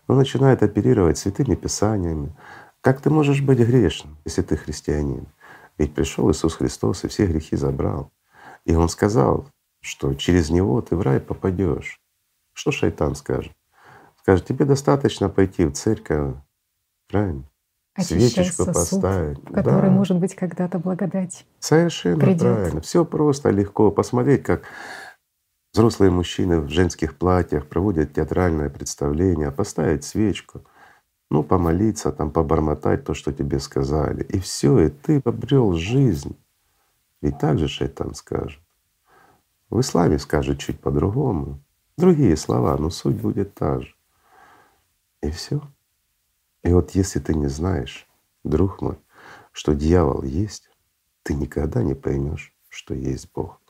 Он 0.06 0.18
начинает 0.18 0.62
оперировать 0.62 1.18
святыми 1.18 1.54
писаниями. 1.54 2.34
Как 2.80 3.00
ты 3.00 3.10
можешь 3.10 3.40
быть 3.40 3.58
грешным, 3.58 4.18
если 4.24 4.42
ты 4.42 4.56
христианин? 4.56 5.26
Ведь 5.78 5.94
пришел 5.94 6.30
Иисус 6.30 6.54
Христос 6.54 7.04
и 7.04 7.08
все 7.08 7.26
грехи 7.26 7.56
забрал. 7.56 8.12
И 8.64 8.74
Он 8.74 8.88
сказал, 8.88 9.48
что 9.80 10.14
через 10.14 10.50
Него 10.50 10.80
ты 10.82 10.94
в 10.94 11.02
рай 11.02 11.20
попадешь. 11.20 12.00
Что 12.52 12.70
шайтан 12.70 13.14
скажет? 13.16 13.52
Скажет, 14.20 14.46
тебе 14.46 14.64
достаточно 14.64 15.28
пойти 15.28 15.64
в 15.64 15.72
церковь, 15.72 16.36
правильно? 17.08 17.44
Свечечку 17.98 18.64
сосуд, 18.64 18.74
поставить. 18.74 19.38
в 19.38 19.52
который, 19.52 19.88
Да. 19.88 19.90
может 19.90 20.18
быть, 20.18 20.34
когда-то 20.34 20.78
благодать. 20.78 21.46
Совершенно 21.60 22.18
придет. 22.18 22.40
правильно. 22.40 22.80
Все 22.80 23.04
просто, 23.04 23.50
легко. 23.50 23.90
Посмотреть, 23.90 24.42
как 24.42 24.62
взрослые 25.72 26.10
мужчины 26.10 26.60
в 26.60 26.68
женских 26.68 27.16
платьях 27.16 27.66
проводят 27.68 28.12
театральное 28.12 28.68
представление, 28.68 29.50
поставить 29.52 30.04
свечку, 30.04 30.62
ну, 31.30 31.42
помолиться, 31.42 32.10
там, 32.12 32.30
побормотать 32.30 33.04
то, 33.04 33.14
что 33.14 33.32
тебе 33.32 33.58
сказали. 33.60 34.22
И 34.24 34.38
все, 34.40 34.78
и 34.80 34.88
ты 34.90 35.20
обрел 35.24 35.72
жизнь. 35.74 36.36
Ведь 37.22 37.38
так 37.38 37.58
же 37.58 37.68
шайтан 37.68 38.14
скажет. 38.14 38.60
В 39.70 39.80
исламе 39.80 40.18
скажет 40.18 40.58
чуть 40.58 40.78
по-другому. 40.80 41.60
Другие 41.96 42.36
слова, 42.36 42.76
но 42.76 42.90
суть 42.90 43.16
будет 43.16 43.54
та 43.54 43.80
же. 43.80 43.94
И 45.22 45.30
все. 45.30 45.62
И 46.64 46.72
вот 46.72 46.92
если 46.92 47.20
ты 47.20 47.34
не 47.34 47.46
знаешь, 47.46 48.08
друг 48.42 48.80
мой, 48.80 48.98
что 49.52 49.74
дьявол 49.74 50.22
есть, 50.24 50.70
ты 51.22 51.34
никогда 51.34 51.82
не 51.82 51.94
поймешь, 51.94 52.54
что 52.68 52.94
есть 52.94 53.30
Бог. 53.32 53.60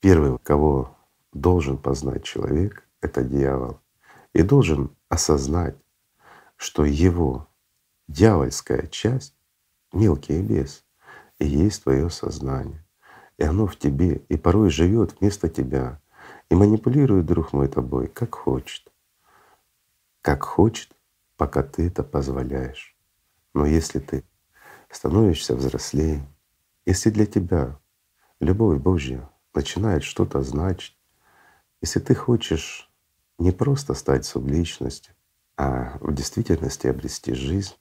Первый, 0.00 0.38
кого 0.38 0.96
должен 1.32 1.76
познать 1.76 2.24
человек, 2.24 2.88
это 3.02 3.22
дьявол. 3.22 3.78
И 4.32 4.42
должен 4.42 4.90
осознать, 5.08 5.76
что 6.56 6.84
его 6.84 7.46
дьявольская 8.08 8.86
часть, 8.86 9.36
мелкий 9.92 10.40
бес, 10.40 10.84
и 11.38 11.46
есть 11.46 11.82
твое 11.82 12.08
сознание. 12.08 12.84
И 13.36 13.44
оно 13.44 13.66
в 13.66 13.76
тебе, 13.76 14.24
и 14.30 14.38
порой 14.38 14.70
живет 14.70 15.20
вместо 15.20 15.50
тебя, 15.50 16.00
и 16.48 16.54
манипулирует, 16.54 17.26
друг 17.26 17.52
мой, 17.52 17.68
тобой, 17.68 18.08
как 18.08 18.34
хочет. 18.34 18.90
Как 20.22 20.42
хочет, 20.42 20.95
пока 21.36 21.62
ты 21.62 21.86
это 21.86 22.02
позволяешь. 22.02 22.96
Но 23.54 23.66
если 23.66 23.98
ты 23.98 24.24
становишься 24.90 25.54
взрослее, 25.54 26.26
если 26.84 27.10
для 27.10 27.26
тебя 27.26 27.78
любовь 28.40 28.80
Божья 28.80 29.28
начинает 29.54 30.02
что-то 30.02 30.42
значить, 30.42 30.96
если 31.80 32.00
ты 32.00 32.14
хочешь 32.14 32.90
не 33.38 33.52
просто 33.52 33.94
стать 33.94 34.24
субличностью, 34.24 35.14
а 35.56 35.98
в 36.00 36.14
действительности 36.14 36.86
обрести 36.86 37.34
жизнь, 37.34 37.74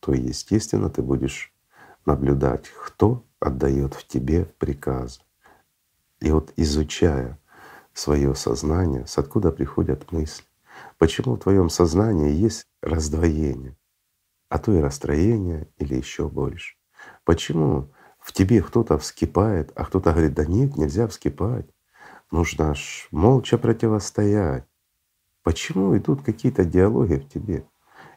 то, 0.00 0.12
естественно, 0.12 0.90
ты 0.90 1.02
будешь 1.02 1.52
наблюдать, 2.06 2.68
кто 2.68 3.24
отдает 3.40 3.94
в 3.94 4.06
тебе 4.06 4.44
приказ. 4.44 5.20
И 6.20 6.30
вот 6.30 6.52
изучая 6.56 7.38
свое 7.92 8.34
сознание, 8.34 9.06
с 9.06 9.18
откуда 9.18 9.52
приходят 9.52 10.10
мысли, 10.12 10.44
почему 10.98 11.36
в 11.36 11.40
твоем 11.40 11.70
сознании 11.70 12.32
есть 12.32 12.66
раздвоение, 12.82 13.76
а 14.48 14.58
то 14.58 14.72
и 14.72 14.80
расстроение 14.80 15.68
или 15.78 15.94
еще 15.94 16.28
больше. 16.28 16.76
Почему 17.24 17.92
в 18.18 18.32
тебе 18.32 18.62
кто-то 18.62 18.98
вскипает, 18.98 19.72
а 19.74 19.84
кто-то 19.84 20.12
говорит, 20.12 20.34
да 20.34 20.44
нет, 20.44 20.76
нельзя 20.76 21.06
вскипать, 21.06 21.66
нужно 22.30 22.70
аж 22.70 23.08
молча 23.10 23.58
противостоять. 23.58 24.64
Почему 25.42 25.96
идут 25.96 26.22
какие-то 26.22 26.64
диалоги 26.64 27.14
в 27.14 27.28
тебе? 27.28 27.64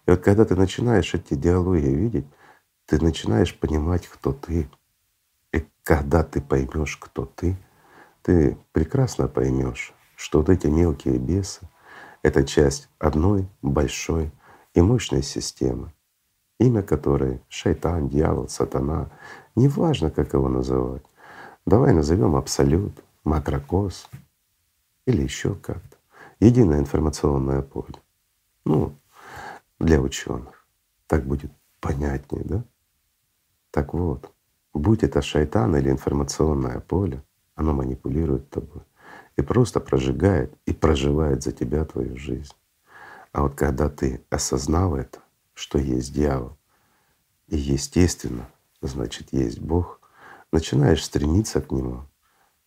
И 0.05 0.11
вот 0.11 0.21
когда 0.21 0.43
ты 0.43 0.55
начинаешь 0.55 1.13
эти 1.13 1.35
диалоги 1.35 1.87
видеть, 1.87 2.25
ты 2.87 3.01
начинаешь 3.01 3.57
понимать, 3.57 4.07
кто 4.07 4.33
ты. 4.33 4.69
И 5.53 5.65
когда 5.83 6.23
ты 6.23 6.41
поймешь, 6.41 6.97
кто 6.97 7.25
ты, 7.25 7.55
ты 8.23 8.57
прекрасно 8.73 9.27
поймешь, 9.27 9.93
что 10.15 10.39
вот 10.39 10.49
эти 10.49 10.67
мелкие 10.67 11.17
бесы— 11.19 11.61
это 12.23 12.43
часть 12.43 12.89
одной 12.99 13.47
большой 13.61 14.31
и 14.73 14.81
мощной 14.81 15.23
системы, 15.23 15.93
имя 16.59 16.81
которой— 16.83 17.41
шайтан, 17.49 18.09
дьявол, 18.09 18.47
сатана, 18.47 19.09
неважно, 19.55 20.11
как 20.11 20.33
его 20.33 20.49
называть. 20.49 21.03
Давай 21.65 21.93
назовем 21.93 22.35
абсолют, 22.35 22.93
макрокос 23.23 24.09
или 25.05 25.23
еще 25.23 25.55
как-то. 25.55 25.97
Единое 26.39 26.79
информационное 26.79 27.61
поле. 27.61 27.95
Ну, 28.65 28.95
для 29.79 29.99
ученых. 29.99 30.65
Так 31.07 31.25
будет 31.25 31.51
понятнее, 31.79 32.43
да? 32.45 32.63
Так 33.71 33.93
вот, 33.93 34.31
будь 34.73 35.03
это 35.03 35.21
шайтан 35.21 35.75
или 35.75 35.89
информационное 35.89 36.79
поле, 36.79 37.23
оно 37.55 37.73
манипулирует 37.73 38.49
тобой 38.49 38.81
и 39.37 39.41
просто 39.41 39.79
прожигает 39.79 40.53
и 40.65 40.73
проживает 40.73 41.43
за 41.43 41.51
тебя 41.51 41.85
твою 41.85 42.17
жизнь. 42.17 42.53
А 43.31 43.43
вот 43.43 43.55
когда 43.55 43.89
ты 43.89 44.23
осознал 44.29 44.95
это, 44.95 45.19
что 45.53 45.77
есть 45.77 46.13
дьявол, 46.13 46.57
и 47.47 47.57
естественно, 47.57 48.49
значит, 48.81 49.31
есть 49.31 49.59
Бог, 49.59 50.01
начинаешь 50.51 51.03
стремиться 51.03 51.61
к 51.61 51.71
Нему, 51.71 52.05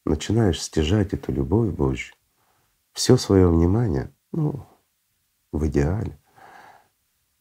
начинаешь 0.05 0.63
стяжать 0.63 1.13
эту 1.13 1.33
любовь 1.33 1.71
Божью, 1.71 2.15
все 2.93 3.17
свое 3.17 3.49
внимание, 3.49 4.13
ну, 4.33 4.67
в 5.53 5.67
идеале, 5.67 6.19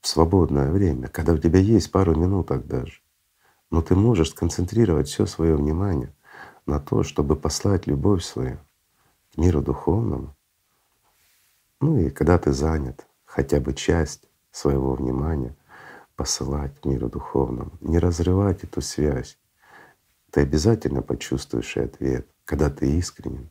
в 0.02 0.08
свободное 0.08 0.72
время, 0.72 1.08
когда 1.08 1.34
у 1.34 1.38
тебя 1.38 1.60
есть 1.60 1.92
пару 1.92 2.16
минуток 2.16 2.68
даже, 2.68 3.00
но 3.72 3.82
ты 3.82 3.96
можешь 3.96 4.32
сконцентрировать 4.32 5.08
все 5.08 5.26
свое 5.26 5.56
внимание 5.56 6.14
на 6.66 6.80
то, 6.80 7.04
чтобы 7.04 7.36
послать 7.36 7.88
любовь 7.88 8.24
свою 8.24 8.60
миру 9.38 9.62
духовному. 9.62 10.36
Ну 11.82 11.98
и 11.98 12.10
когда 12.10 12.38
ты 12.38 12.52
занят, 12.52 13.06
хотя 13.26 13.60
бы 13.60 13.74
часть 13.74 14.30
своего 14.52 14.94
внимания 14.96 15.56
посылать 16.16 16.86
миру 16.86 17.10
духовному, 17.10 17.72
не 17.82 18.00
разрывать 18.00 18.64
эту 18.64 18.82
связь. 18.82 19.38
Ты 20.32 20.42
обязательно 20.42 21.02
почувствуешь 21.02 21.76
и 21.76 21.82
ответ, 21.82 22.28
когда 22.46 22.70
ты 22.70 22.98
искренен, 22.98 23.50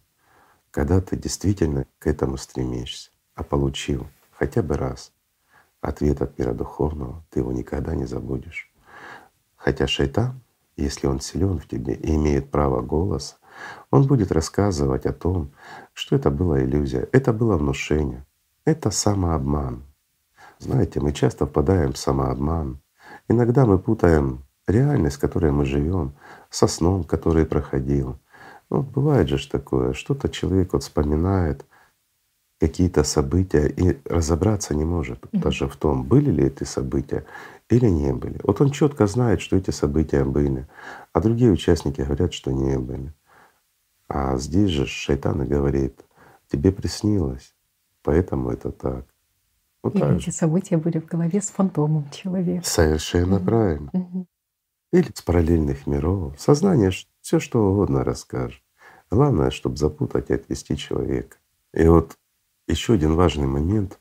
когда 0.71 1.01
ты 1.01 1.17
действительно 1.17 1.87
к 1.99 2.07
этому 2.07 2.37
стремишься, 2.37 3.11
а 3.35 3.43
получил 3.43 4.07
хотя 4.31 4.63
бы 4.63 4.77
раз 4.77 5.13
ответ 5.81 6.23
от 6.23 6.39
мира 6.39 6.55
духовного, 6.55 7.25
ты 7.31 7.41
его 7.41 7.53
никогда 7.53 7.95
не 7.95 8.07
забудешь. 8.07 8.73
Хотя 9.57 9.87
шайтан, 9.87 10.41
если 10.77 11.07
он 11.07 11.21
силен 11.21 11.59
в 11.59 11.67
тебе 11.67 11.95
и 11.95 12.15
имеет 12.15 12.51
право 12.51 12.81
голоса, 12.81 13.37
он 13.91 14.07
будет 14.07 14.33
рассказывать 14.33 15.07
о 15.07 15.13
том, 15.13 15.53
что 15.93 16.17
это 16.17 16.31
была 16.31 16.63
иллюзия, 16.63 17.09
это 17.13 17.33
было 17.33 17.57
внушение, 17.57 18.25
это 18.65 18.91
самообман. 18.91 19.83
Знаете, 20.59 21.01
мы 21.01 21.13
часто 21.13 21.47
впадаем 21.47 21.93
в 21.93 21.99
самообман. 21.99 22.81
Иногда 23.29 23.67
мы 23.67 23.79
путаем 23.79 24.45
реальность, 24.67 25.17
в 25.17 25.21
которой 25.21 25.51
мы 25.51 25.65
живем, 25.65 26.15
со 26.51 26.67
сном, 26.67 27.05
который 27.05 27.47
проходил. 27.47 28.19
Ну, 28.71 28.83
бывает 28.83 29.29
же 29.29 29.49
такое, 29.49 29.93
что-то 29.93 30.29
человек 30.29 30.73
вот 30.73 30.83
вспоминает, 30.83 31.67
какие-то 32.63 33.03
события 33.03 33.67
и 33.67 33.99
разобраться 34.05 34.73
не 34.73 34.85
может 34.85 35.19
даже 35.33 35.67
в 35.67 35.75
том, 35.75 36.05
были 36.05 36.31
ли 36.31 36.45
эти 36.45 36.63
события 36.63 37.25
или 37.69 37.87
не 37.87 38.13
были. 38.13 38.39
Вот 38.45 38.61
он 38.61 38.71
четко 38.71 39.09
знает, 39.09 39.41
что 39.41 39.57
эти 39.57 39.73
события 39.73 40.25
были, 40.25 40.69
а 41.13 41.21
другие 41.21 41.51
участники 41.51 42.03
говорят, 42.03 42.33
что 42.33 42.53
не 42.53 42.79
были. 42.79 43.13
А 44.15 44.37
здесь 44.37 44.69
же 44.69 44.87
шайтан 44.87 45.43
и 45.43 45.47
говорит, 45.47 46.05
тебе 46.49 46.71
приснилось, 46.71 47.55
поэтому 48.03 48.51
это 48.51 48.71
так. 48.71 49.07
Вот 49.83 49.97
Или 49.97 50.17
эти 50.17 50.29
события 50.29 50.77
были 50.77 50.99
в 50.99 51.07
голове 51.07 51.41
с 51.41 51.49
фантомом 51.49 52.11
человека. 52.11 52.63
Совершенно 52.65 53.37
mm 53.37 53.45
правильно. 53.45 53.91
mm 53.95 54.27
Или 54.93 55.11
с 55.15 55.23
параллельных 55.23 55.87
миров. 55.87 56.39
Сознание 56.39 56.91
все 57.23 57.41
что 57.41 57.67
угодно 57.71 58.05
расскажет. 58.05 58.63
Главное, 59.11 59.51
чтобы 59.51 59.79
запутать 59.79 60.29
и 60.29 60.35
отвести 60.35 60.77
человека. 60.77 61.39
И 61.73 61.87
вот 61.87 62.19
еще 62.69 62.93
один 62.93 63.15
важный 63.15 63.47
момент, 63.47 63.99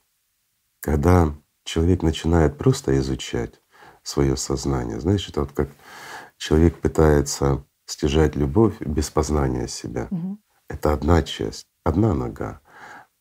когда 0.81 1.33
человек 1.63 2.03
начинает 2.03 2.57
просто 2.57 2.97
изучать 2.97 3.61
свое 4.03 4.35
сознание. 4.35 4.99
Знаешь, 4.99 5.29
это 5.29 5.41
вот 5.41 5.53
как 5.53 5.69
человек 6.37 6.79
пытается 6.79 7.63
стяжать 7.91 8.35
любовь 8.35 8.79
без 8.79 9.09
познания 9.09 9.67
себя. 9.67 10.07
Угу. 10.09 10.39
Это 10.69 10.93
одна 10.93 11.21
часть, 11.23 11.67
одна 11.83 12.13
нога. 12.13 12.61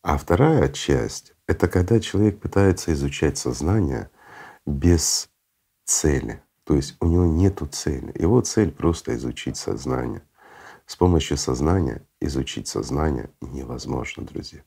А 0.01 0.17
вторая 0.17 0.69
часть— 0.69 1.33
это 1.47 1.67
когда 1.67 1.99
человек 1.99 2.39
пытается 2.39 2.93
изучать 2.93 3.37
сознание 3.37 4.09
без 4.65 5.29
цели. 5.85 6.41
То 6.63 6.75
есть 6.75 6.95
у 7.01 7.07
него 7.07 7.25
нету 7.25 7.67
цели. 7.67 8.11
Его 8.17 8.41
цель 8.41 8.71
просто 8.71 9.15
изучить 9.15 9.57
сознание. 9.57 10.23
С 10.85 10.95
помощью 10.95 11.37
сознания 11.37 12.01
изучить 12.19 12.67
сознание 12.67 13.29
невозможно, 13.41 14.23
друзья. 14.23 14.61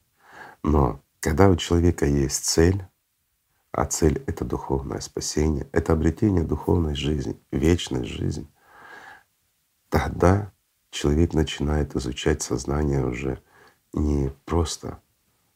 Но 0.62 1.00
когда 1.20 1.48
у 1.48 1.56
человека 1.56 2.04
есть 2.04 2.44
цель, 2.44 2.84
а 3.72 3.86
цель— 3.86 4.22
это 4.26 4.44
духовное 4.44 5.00
спасение, 5.00 5.66
это 5.72 5.94
обретение 5.94 6.44
духовной 6.44 6.94
жизни, 6.94 7.40
вечной 7.50 8.04
жизни, 8.04 8.46
тогда 9.94 10.50
человек 10.90 11.34
начинает 11.34 11.94
изучать 11.94 12.42
сознание 12.42 13.06
уже 13.06 13.38
не 13.92 14.32
просто. 14.44 14.98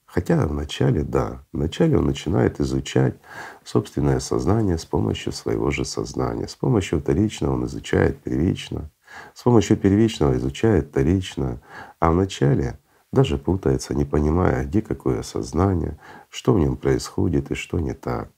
Хотя 0.06 0.46
вначале, 0.46 1.02
да, 1.02 1.44
вначале 1.52 1.98
он 1.98 2.06
начинает 2.06 2.60
изучать 2.60 3.16
собственное 3.64 4.20
сознание 4.20 4.78
с 4.78 4.84
помощью 4.84 5.32
своего 5.32 5.72
же 5.72 5.84
сознания. 5.84 6.46
С 6.46 6.54
помощью 6.54 7.00
вторичного 7.00 7.54
он 7.54 7.66
изучает 7.66 8.22
первично, 8.22 8.92
с 9.34 9.42
помощью 9.42 9.76
первичного 9.76 10.36
изучает 10.36 10.90
вторично, 10.90 11.60
а 11.98 12.12
вначале 12.12 12.78
даже 13.12 13.38
путается, 13.38 13.92
не 13.92 14.04
понимая, 14.04 14.64
где 14.64 14.82
какое 14.82 15.22
сознание, 15.22 15.98
что 16.28 16.54
в 16.54 16.60
нем 16.60 16.76
происходит 16.76 17.50
и 17.50 17.54
что 17.56 17.80
не 17.80 17.92
так. 17.92 18.30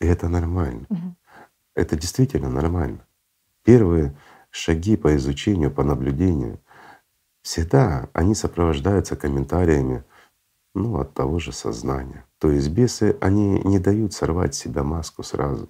И 0.00 0.06
это 0.06 0.28
нормально. 0.28 0.86
Угу. 0.90 1.14
Это 1.76 1.96
действительно 1.96 2.50
нормально. 2.50 3.06
Первые 3.62 4.16
шаги 4.54 4.96
по 4.96 5.16
изучению, 5.16 5.72
по 5.72 5.82
наблюдению, 5.82 6.60
всегда 7.42 8.08
они 8.12 8.34
сопровождаются 8.34 9.16
комментариями 9.16 10.04
ну, 10.74 10.98
от 11.00 11.12
того 11.12 11.40
же 11.40 11.52
сознания. 11.52 12.24
То 12.38 12.50
есть 12.50 12.68
бесы, 12.68 13.16
они 13.20 13.60
не 13.64 13.80
дают 13.80 14.12
сорвать 14.12 14.54
себя 14.54 14.84
маску 14.84 15.24
сразу. 15.24 15.68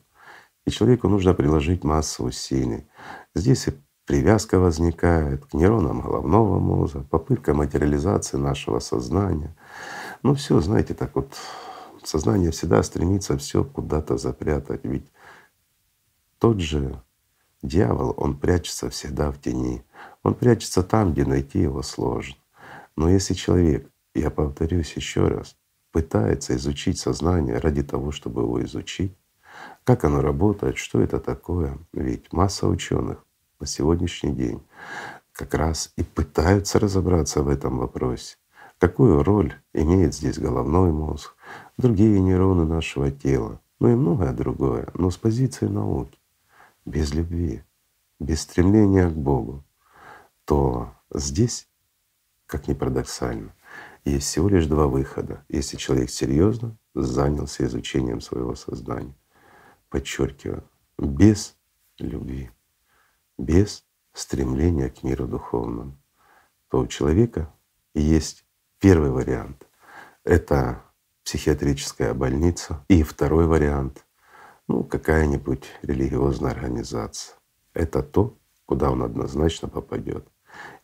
И 0.67 0.71
человеку 0.71 1.09
нужно 1.09 1.33
приложить 1.35 1.83
массу 1.83 2.25
усилий. 2.25 2.87
Здесь 3.35 3.69
и 3.69 3.73
Привязка 4.07 4.59
возникает 4.59 5.47
к 5.47 5.55
нейронам 5.55 6.03
головного 6.03 6.59
мозга, 6.59 7.01
попытка 7.09 7.55
материализации 7.55 8.37
нашего 8.37 8.79
сознания. 8.79 9.57
Ну 10.23 10.35
все, 10.35 10.61
знаете, 10.61 10.93
так 10.93 11.15
вот 11.15 11.35
сознание 12.03 12.51
всегда 12.51 12.83
стремится 12.83 13.39
все 13.39 13.65
куда-то 13.65 14.19
запрятать. 14.19 14.81
Ведь 14.85 15.07
тот 16.39 16.61
же 16.61 17.01
дьявол, 17.67 18.15
он 18.17 18.37
прячется 18.37 18.91
всегда 18.91 19.31
в 19.31 19.41
тени. 19.41 19.83
Он 20.23 20.35
прячется 20.35 20.83
там, 20.83 21.13
где 21.13 21.25
найти 21.25 21.61
его 21.61 21.83
сложно. 21.83 22.37
Но 22.97 23.11
если 23.11 23.35
человек, 23.35 23.91
я 24.15 24.31
повторюсь 24.31 24.93
еще 24.95 25.27
раз, 25.27 25.57
пытается 25.91 26.55
изучить 26.57 26.99
сознание 26.99 27.59
ради 27.59 27.83
того, 27.83 28.13
чтобы 28.13 28.43
его 28.43 28.63
изучить, 28.65 29.17
как 29.85 30.05
оно 30.05 30.21
работает, 30.21 30.79
что 30.79 31.01
это 31.01 31.19
такое, 31.19 31.79
ведь 31.93 32.33
масса 32.33 32.67
ученых 32.67 33.25
на 33.61 33.67
сегодняшний 33.67 34.33
день 34.33 34.63
как 35.33 35.55
раз 35.55 35.93
и 35.97 36.03
пытаются 36.03 36.79
разобраться 36.79 37.43
в 37.43 37.49
этом 37.49 37.79
вопросе. 37.79 38.37
Какую 38.79 39.23
роль 39.23 39.55
имеет 39.73 40.15
здесь 40.15 40.39
головной 40.39 40.93
мозг, 40.93 41.35
другие 41.77 42.21
нейроны 42.21 42.65
нашего 42.65 43.11
тела, 43.11 43.61
ну 43.81 43.89
и 43.89 43.95
многое 43.95 44.33
другое, 44.33 44.89
но 44.95 45.11
с 45.11 45.17
позиции 45.17 45.67
науки, 45.67 46.19
без 46.85 47.15
любви, 47.15 47.63
без 48.21 48.43
стремления 48.43 49.09
к 49.09 49.15
Богу, 49.15 49.65
то 50.45 50.95
здесь, 51.13 51.69
как 52.47 52.69
ни 52.69 52.75
парадоксально, 52.75 53.55
есть 54.05 54.27
всего 54.27 54.49
лишь 54.49 54.67
два 54.67 54.87
выхода, 54.87 55.45
если 55.49 55.77
человек 55.77 56.11
серьезно 56.11 56.77
занялся 56.95 57.65
изучением 57.65 58.21
своего 58.21 58.55
сознания. 58.55 59.15
Подчеркиваю, 59.89 60.65
без 60.99 61.57
любви 61.99 62.51
без 63.39 63.85
стремления 64.13 64.91
к 64.91 65.03
миру 65.03 65.27
духовному, 65.27 65.97
то 66.69 66.81
у 66.81 66.87
человека 66.87 67.53
есть 67.95 68.45
первый 68.79 69.11
вариант— 69.11 69.67
это 70.25 70.83
психиатрическая 71.25 72.15
больница, 72.15 72.85
и 72.89 73.03
второй 73.03 73.47
вариант 73.47 74.05
ну, 74.69 74.85
какая-нибудь 74.85 75.65
религиозная 75.83 76.53
организация. 76.53 77.37
Это 77.73 78.03
то, 78.03 78.39
куда 78.67 78.91
он 78.91 79.03
однозначно 79.03 79.69
попадет, 79.69 80.27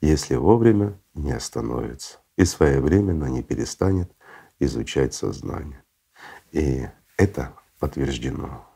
если 0.01 0.35
вовремя 0.35 0.99
не 1.15 1.33
остановится 1.33 2.19
и 2.37 2.45
своевременно 2.45 3.27
не 3.27 3.43
перестанет 3.43 4.11
изучать 4.59 5.15
сознание. 5.15 5.83
И 6.53 6.89
это 7.17 7.55
подтверждено 7.79 8.67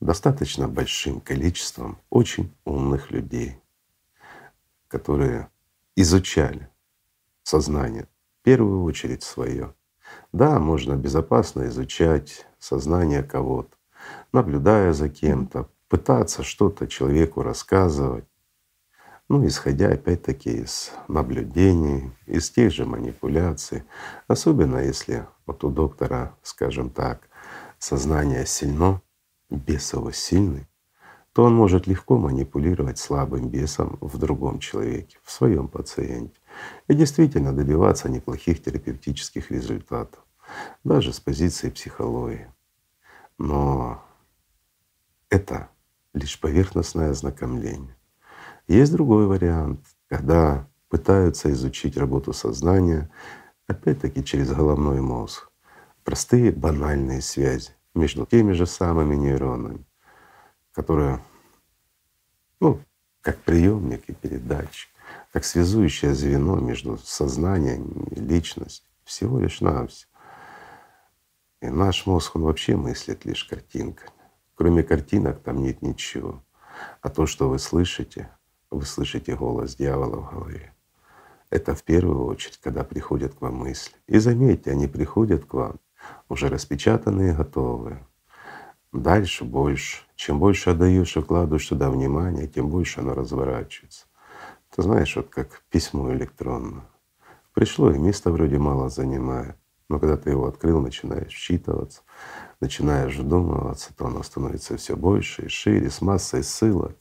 достаточно 0.00 0.68
большим 0.68 1.20
количеством 1.20 1.98
очень 2.10 2.54
умных 2.64 3.10
людей, 3.10 3.60
которые 4.88 5.50
изучали 5.96 6.68
сознание, 7.42 8.08
в 8.40 8.44
первую 8.44 8.82
очередь 8.82 9.22
свое. 9.22 9.74
Да, 10.32 10.58
можно 10.58 10.96
безопасно 10.96 11.66
изучать 11.68 12.46
сознание 12.58 13.22
кого-то, 13.22 13.74
наблюдая 14.32 14.92
за 14.92 15.08
кем-то, 15.08 15.68
пытаться 15.88 16.42
что-то 16.42 16.86
человеку 16.86 17.42
рассказывать, 17.42 18.24
ну, 19.28 19.46
исходя 19.46 19.88
опять-таки 19.88 20.50
из 20.50 20.92
наблюдений, 21.08 22.12
из 22.26 22.50
тех 22.50 22.72
же 22.72 22.84
манипуляций, 22.84 23.84
особенно 24.28 24.78
если 24.78 25.26
вот 25.46 25.64
у 25.64 25.70
доктора, 25.70 26.36
скажем 26.42 26.90
так, 26.90 27.28
сознание 27.78 28.46
сильно, 28.46 29.00
бес 29.50 29.92
его 29.92 30.12
сильный, 30.12 30.68
то 31.32 31.44
он 31.44 31.54
может 31.54 31.86
легко 31.86 32.16
манипулировать 32.16 32.98
слабым 32.98 33.48
бесом 33.48 33.98
в 34.00 34.18
другом 34.18 34.60
человеке, 34.60 35.18
в 35.22 35.32
своем 35.32 35.68
пациенте, 35.68 36.38
и 36.86 36.94
действительно 36.94 37.52
добиваться 37.52 38.08
неплохих 38.08 38.62
терапевтических 38.62 39.50
результатов, 39.50 40.24
даже 40.84 41.12
с 41.12 41.18
позиции 41.18 41.70
психологии. 41.70 42.53
Но 43.38 44.04
это 45.28 45.68
лишь 46.12 46.38
поверхностное 46.40 47.10
ознакомление. 47.10 47.96
Есть 48.68 48.92
другой 48.92 49.26
вариант, 49.26 49.80
когда 50.08 50.68
пытаются 50.88 51.50
изучить 51.50 51.96
работу 51.96 52.32
сознания, 52.32 53.10
опять-таки 53.66 54.24
через 54.24 54.52
головной 54.52 55.00
мозг, 55.00 55.50
простые 56.04 56.52
банальные 56.52 57.20
связи 57.20 57.72
между 57.94 58.26
теми 58.26 58.52
же 58.52 58.66
самыми 58.66 59.16
нейронами, 59.16 59.84
которые, 60.72 61.20
ну, 62.60 62.80
как 63.20 63.38
приемник 63.38 64.08
и 64.08 64.12
передатчик, 64.14 64.88
как 65.32 65.44
связующее 65.44 66.14
звено 66.14 66.56
между 66.56 66.98
сознанием 66.98 68.04
и 68.10 68.20
личностью, 68.20 68.86
всего 69.04 69.40
лишь 69.40 69.60
навсего. 69.60 70.10
И 71.64 71.70
наш 71.70 72.04
мозг, 72.04 72.36
он 72.36 72.42
вообще 72.42 72.76
мыслит 72.76 73.24
лишь 73.24 73.44
картинками. 73.44 74.10
Кроме 74.54 74.82
картинок 74.82 75.40
там 75.40 75.62
нет 75.62 75.80
ничего. 75.80 76.44
А 77.00 77.08
то, 77.08 77.24
что 77.24 77.48
вы 77.48 77.58
слышите, 77.58 78.28
вы 78.70 78.84
слышите 78.84 79.34
голос 79.34 79.74
дьявола 79.74 80.16
в 80.20 80.30
голове. 80.30 80.74
Это 81.48 81.74
в 81.74 81.82
первую 81.82 82.26
очередь, 82.26 82.58
когда 82.58 82.84
приходят 82.84 83.34
к 83.34 83.40
вам 83.40 83.54
мысли. 83.56 83.94
И 84.06 84.18
заметьте, 84.18 84.72
они 84.72 84.88
приходят 84.88 85.46
к 85.46 85.54
вам 85.54 85.76
уже 86.28 86.50
распечатанные, 86.50 87.32
готовые. 87.34 88.06
Дальше 88.92 89.44
больше. 89.44 90.02
Чем 90.16 90.40
больше 90.40 90.68
отдаешь 90.68 91.16
и 91.16 91.22
вкладываешь 91.22 91.66
туда 91.66 91.90
внимание, 91.90 92.46
тем 92.46 92.68
больше 92.68 93.00
оно 93.00 93.14
разворачивается. 93.14 94.04
Ты 94.68 94.82
знаешь, 94.82 95.16
вот 95.16 95.30
как 95.30 95.62
письмо 95.70 96.12
электронное. 96.12 96.84
Пришло, 97.54 97.90
и 97.90 97.98
места 97.98 98.30
вроде 98.30 98.58
мало 98.58 98.90
занимает. 98.90 99.56
Но 99.94 100.00
когда 100.00 100.16
ты 100.16 100.30
его 100.30 100.48
открыл, 100.48 100.80
начинаешь 100.80 101.30
считываться, 101.30 102.00
начинаешь 102.58 103.14
вдумываться, 103.14 103.94
то 103.94 104.06
оно 104.06 104.24
становится 104.24 104.76
все 104.76 104.96
больше 104.96 105.42
и 105.42 105.48
шире, 105.48 105.88
с 105.88 106.00
массой 106.00 106.42
ссылок, 106.42 106.96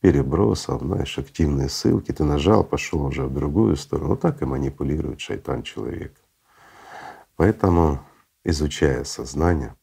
перебросов, 0.00 0.80
знаешь, 0.80 1.18
активные 1.18 1.68
ссылки. 1.68 2.12
Ты 2.12 2.24
нажал, 2.24 2.64
пошел 2.64 3.04
уже 3.04 3.24
в 3.24 3.34
другую 3.34 3.76
сторону. 3.76 4.08
Вот 4.08 4.20
так 4.22 4.40
и 4.40 4.46
манипулирует 4.46 5.20
шайтан 5.20 5.62
человека. 5.64 6.18
Поэтому, 7.36 8.00
изучая 8.42 9.04
сознание, 9.04 9.76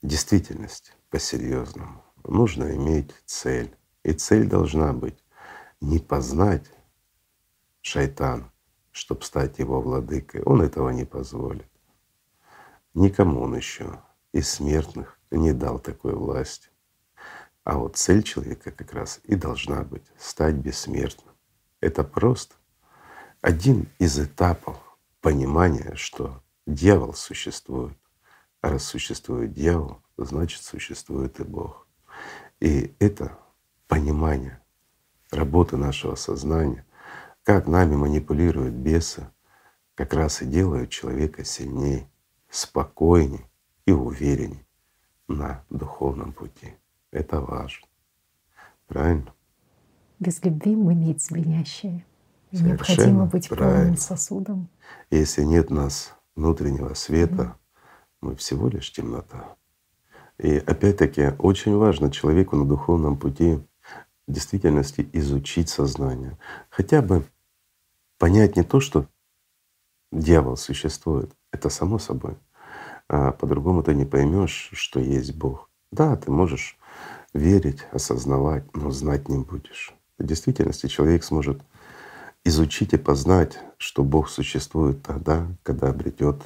действительность 0.00 0.96
по-серьезному, 1.10 2.02
нужно 2.24 2.74
иметь 2.74 3.10
цель. 3.26 3.76
И 4.02 4.14
цель 4.14 4.48
должна 4.48 4.94
быть 4.94 5.22
не 5.82 5.98
познать 5.98 6.64
шайтан, 7.82 8.50
чтобы 8.96 9.22
стать 9.24 9.58
его 9.58 9.82
владыкой. 9.82 10.42
Он 10.42 10.62
этого 10.62 10.88
не 10.88 11.04
позволит. 11.04 11.68
Никому 12.94 13.42
он 13.42 13.54
еще 13.54 14.00
из 14.32 14.48
смертных 14.48 15.18
не 15.30 15.52
дал 15.52 15.78
такой 15.78 16.14
власти. 16.14 16.70
А 17.62 17.76
вот 17.76 17.96
цель 17.96 18.22
человека 18.22 18.70
как 18.70 18.94
раз 18.94 19.20
и 19.24 19.34
должна 19.34 19.82
быть— 19.82 20.06
стать 20.18 20.54
бессмертным. 20.54 21.34
Это 21.80 22.04
просто 22.04 22.54
один 23.42 23.86
из 23.98 24.18
этапов 24.18 24.78
понимания, 25.20 25.94
что 25.94 26.42
дьявол 26.66 27.12
существует. 27.12 27.98
А 28.62 28.70
раз 28.70 28.84
существует 28.84 29.52
дьявол, 29.52 30.00
значит 30.16 30.62
существует 30.62 31.38
и 31.38 31.44
Бог. 31.44 31.86
И 32.60 32.94
это 32.98 33.38
понимание 33.88 34.58
работы 35.30 35.76
нашего 35.76 36.14
сознания, 36.14 36.85
как 37.46 37.68
нами 37.68 37.94
манипулируют 37.94 38.74
бесы, 38.74 39.28
как 39.94 40.14
раз 40.14 40.42
и 40.42 40.46
делают 40.46 40.90
человека 40.90 41.44
сильнее, 41.44 42.10
спокойней 42.50 43.46
и 43.86 43.92
уверенней 43.92 44.66
на 45.28 45.62
духовном 45.70 46.32
пути. 46.32 46.74
Это 47.12 47.40
важно. 47.40 47.86
Правильно? 48.88 49.32
Без 50.18 50.42
любви 50.42 50.74
мы 50.74 50.96
медь 50.96 51.22
звенящая. 51.22 52.04
Необходимо 52.50 53.26
быть 53.26 53.48
правильно. 53.48 53.76
полным 53.76 53.96
сосудом. 53.96 54.68
Если 55.12 55.44
нет 55.44 55.70
нас 55.70 56.16
внутреннего 56.34 56.94
света, 56.94 57.42
mm. 57.42 57.54
мы 58.22 58.36
всего 58.36 58.68
лишь 58.68 58.90
темнота. 58.90 59.54
И 60.38 60.56
опять-таки 60.56 61.32
очень 61.38 61.76
важно 61.76 62.10
человеку 62.10 62.56
на 62.56 62.64
духовном 62.64 63.16
пути 63.16 63.60
в 64.26 64.32
действительности 64.32 65.08
изучить 65.12 65.68
сознание. 65.68 66.36
Хотя 66.70 67.02
бы 67.02 67.24
понять 68.18 68.56
не 68.56 68.62
то, 68.62 68.80
что 68.80 69.06
дьявол 70.12 70.56
существует, 70.56 71.30
это 71.52 71.68
само 71.68 71.98
собой, 71.98 72.36
а 73.08 73.32
по-другому 73.32 73.82
ты 73.82 73.94
не 73.94 74.04
поймешь, 74.04 74.70
что 74.72 75.00
есть 75.00 75.34
Бог. 75.34 75.70
Да, 75.92 76.16
ты 76.16 76.30
можешь 76.30 76.78
верить, 77.32 77.86
осознавать, 77.92 78.64
но 78.74 78.90
знать 78.90 79.28
не 79.28 79.38
будешь. 79.38 79.94
В 80.18 80.24
действительности 80.24 80.86
человек 80.86 81.24
сможет 81.24 81.60
изучить 82.44 82.92
и 82.92 82.96
познать, 82.96 83.58
что 83.76 84.02
Бог 84.02 84.28
существует 84.28 85.02
тогда, 85.02 85.46
когда 85.62 85.88
обретет, 85.88 86.40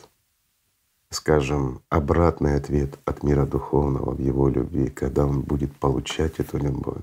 скажем, 1.10 1.82
обратный 1.88 2.56
ответ 2.56 2.98
от 3.04 3.22
мира 3.22 3.46
духовного 3.46 4.12
в 4.14 4.20
его 4.20 4.48
любви, 4.48 4.88
когда 4.88 5.26
он 5.26 5.42
будет 5.42 5.76
получать 5.76 6.38
эту 6.38 6.58
любовь, 6.58 7.02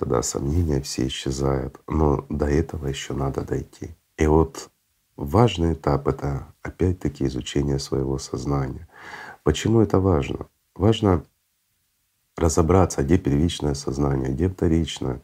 тогда 0.00 0.22
сомнения 0.22 0.80
все 0.80 1.06
исчезают. 1.06 1.78
Но 1.86 2.24
до 2.30 2.46
этого 2.46 2.86
еще 2.86 3.12
надо 3.12 3.42
дойти. 3.42 3.94
И 4.16 4.26
вот 4.26 4.70
важный 5.16 5.74
этап— 5.74 6.08
это 6.08 6.54
опять-таки 6.62 7.26
изучение 7.26 7.78
своего 7.78 8.18
сознания. 8.18 8.88
Почему 9.42 9.80
это 9.80 10.00
важно? 10.00 10.46
Важно 10.74 11.22
разобраться, 12.34 13.02
где 13.02 13.18
первичное 13.18 13.74
сознание, 13.74 14.32
где 14.32 14.48
вторичное. 14.48 15.20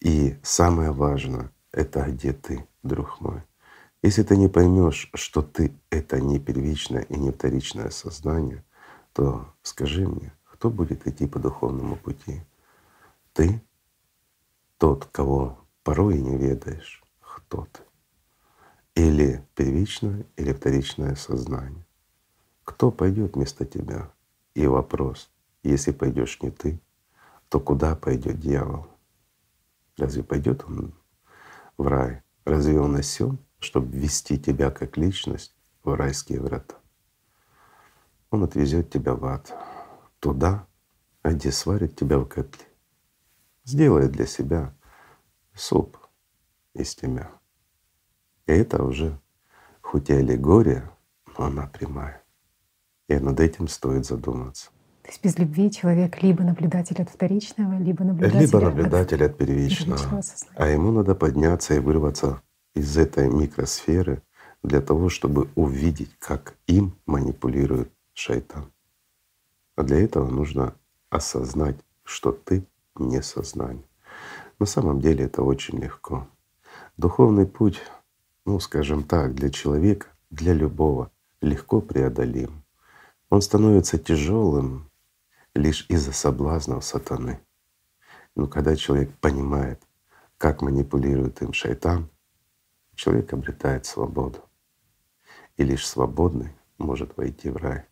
И 0.00 0.36
самое 0.44 0.92
важное— 0.92 1.50
это 1.72 2.02
где 2.02 2.32
ты, 2.32 2.68
друг 2.84 3.20
мой. 3.20 3.42
Если 4.02 4.22
ты 4.22 4.36
не 4.36 4.48
поймешь, 4.48 5.10
что 5.14 5.42
ты— 5.42 5.74
это 5.90 6.20
не 6.20 6.38
первичное 6.38 7.02
и 7.02 7.16
не 7.16 7.32
вторичное 7.32 7.90
сознание, 7.90 8.64
то 9.12 9.46
скажи 9.62 10.06
мне, 10.06 10.32
кто 10.44 10.70
будет 10.70 11.08
идти 11.08 11.26
по 11.26 11.40
духовному 11.40 11.96
пути? 11.96 12.42
Ты? 13.32 13.62
Тот, 14.78 15.06
кого 15.06 15.58
порой 15.84 16.20
не 16.20 16.36
ведаешь, 16.36 17.02
кто 17.20 17.66
ты? 17.72 17.80
Или 18.94 19.46
первичное, 19.54 20.26
или 20.36 20.52
вторичное 20.52 21.14
сознание? 21.14 21.86
Кто 22.64 22.90
пойдет 22.90 23.36
вместо 23.36 23.64
тебя? 23.64 24.12
И 24.54 24.66
вопрос, 24.66 25.30
если 25.62 25.92
пойдешь 25.92 26.42
не 26.42 26.50
ты, 26.50 26.78
то 27.48 27.58
куда 27.58 27.96
пойдет 27.96 28.38
дьявол? 28.38 28.86
Разве 29.96 30.22
пойдет 30.22 30.64
он 30.64 30.92
в 31.78 31.86
рай? 31.86 32.22
Разве 32.44 32.78
он 32.80 32.96
осел, 32.96 33.38
чтобы 33.60 33.96
ввести 33.96 34.38
тебя 34.38 34.70
как 34.70 34.98
личность 34.98 35.54
в 35.84 35.94
райские 35.94 36.40
врата? 36.40 36.74
Он 38.30 38.42
отвезет 38.44 38.90
тебя 38.90 39.14
в 39.14 39.24
ад, 39.24 39.54
туда, 40.20 40.66
где 41.24 41.50
сварит 41.50 41.96
тебя 41.96 42.18
в 42.18 42.26
котле. 42.26 42.71
Сделает 43.64 44.12
для 44.12 44.26
себя 44.26 44.74
суп 45.54 45.96
из 46.74 46.94
тебя. 46.94 47.30
И 48.46 48.52
это 48.52 48.82
уже 48.82 49.18
хоть 49.80 50.10
и 50.10 50.14
аллегория, 50.14 50.90
но 51.38 51.44
она 51.44 51.66
прямая. 51.66 52.22
И 53.08 53.14
над 53.16 53.40
этим 53.40 53.68
стоит 53.68 54.06
задуматься. 54.06 54.70
То 55.02 55.08
есть 55.08 55.22
без 55.22 55.38
любви 55.38 55.70
человек 55.70 56.22
либо 56.22 56.44
наблюдатель 56.44 57.02
от 57.02 57.10
вторичного, 57.10 57.78
либо 57.78 58.04
наблюдатель, 58.04 58.38
либо 58.38 58.60
наблюдатель 58.60 59.24
от, 59.24 59.32
от 59.32 59.38
первичного. 59.38 59.98
первичного 59.98 60.22
а 60.54 60.68
ему 60.68 60.92
надо 60.92 61.14
подняться 61.14 61.74
и 61.74 61.80
вырваться 61.80 62.40
из 62.74 62.96
этой 62.96 63.28
микросферы 63.28 64.22
для 64.62 64.80
того, 64.80 65.08
чтобы 65.08 65.50
увидеть, 65.56 66.16
как 66.18 66.54
им 66.68 66.96
манипулирует 67.04 67.92
шайтан. 68.12 68.72
А 69.74 69.82
для 69.82 69.98
этого 69.98 70.30
нужно 70.30 70.74
осознать, 71.10 71.76
что 72.04 72.30
ты 72.32 72.64
не 72.96 73.22
сознание. 73.22 73.84
На 74.58 74.66
самом 74.66 75.00
деле 75.00 75.24
это 75.24 75.42
очень 75.42 75.78
легко. 75.78 76.28
Духовный 76.96 77.46
путь, 77.46 77.80
ну 78.44 78.60
скажем 78.60 79.02
так, 79.02 79.34
для 79.34 79.50
человека, 79.50 80.08
для 80.30 80.52
любого 80.52 81.10
легко 81.40 81.80
преодолим. 81.80 82.62
Он 83.30 83.42
становится 83.42 83.98
тяжелым 83.98 84.90
лишь 85.54 85.86
из-за 85.88 86.12
соблазнов 86.12 86.84
сатаны. 86.84 87.40
Но 88.34 88.46
когда 88.46 88.76
человек 88.76 89.14
понимает, 89.18 89.82
как 90.38 90.62
манипулирует 90.62 91.42
им 91.42 91.52
шайтан, 91.52 92.08
человек 92.94 93.32
обретает 93.32 93.86
свободу. 93.86 94.38
И 95.56 95.64
лишь 95.64 95.86
свободный 95.86 96.54
может 96.78 97.16
войти 97.16 97.50
в 97.50 97.56
рай. 97.56 97.84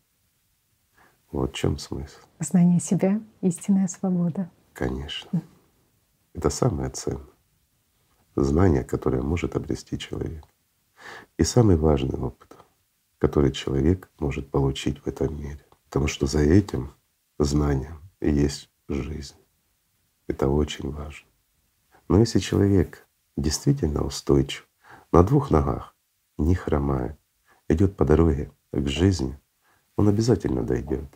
Вот 1.31 1.51
в 1.51 1.55
чем 1.55 1.77
смысл. 1.77 2.17
Знание 2.39 2.79
себя— 2.79 3.21
истинная 3.41 3.87
свобода. 3.87 4.49
Конечно. 4.73 5.41
Это 6.33 6.49
самое 6.49 6.89
ценное. 6.89 7.25
Знание, 8.35 8.83
которое 8.83 9.21
может 9.21 9.55
обрести 9.55 9.99
человек. 9.99 10.45
И 11.37 11.43
самый 11.43 11.75
важный 11.75 12.17
опыт, 12.17 12.55
который 13.17 13.51
человек 13.51 14.09
может 14.19 14.49
получить 14.49 14.99
в 14.99 15.07
этом 15.07 15.37
мире. 15.37 15.65
Потому 15.85 16.07
что 16.07 16.27
за 16.27 16.39
этим 16.39 16.93
знанием 17.37 18.01
есть 18.21 18.69
жизнь. 18.87 19.35
Это 20.27 20.47
очень 20.47 20.91
важно. 20.91 21.27
Но 22.07 22.19
если 22.19 22.39
человек 22.39 23.07
действительно 23.35 24.03
устойчив, 24.03 24.67
на 25.11 25.23
двух 25.23 25.51
ногах, 25.51 25.95
не 26.37 26.55
хромает, 26.55 27.19
идет 27.67 27.97
по 27.97 28.05
дороге 28.05 28.51
к 28.71 28.87
жизни, 28.87 29.37
он 29.97 30.07
обязательно 30.07 30.63
дойдет. 30.63 31.09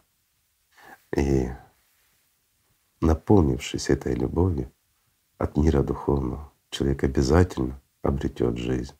И 1.15 1.49
наполнившись 3.01 3.89
этой 3.89 4.15
любовью 4.15 4.71
от 5.37 5.57
мира 5.57 5.83
духовного, 5.83 6.51
человек 6.69 7.03
обязательно 7.03 7.81
обретет 8.01 8.57
жизнь. 8.57 8.95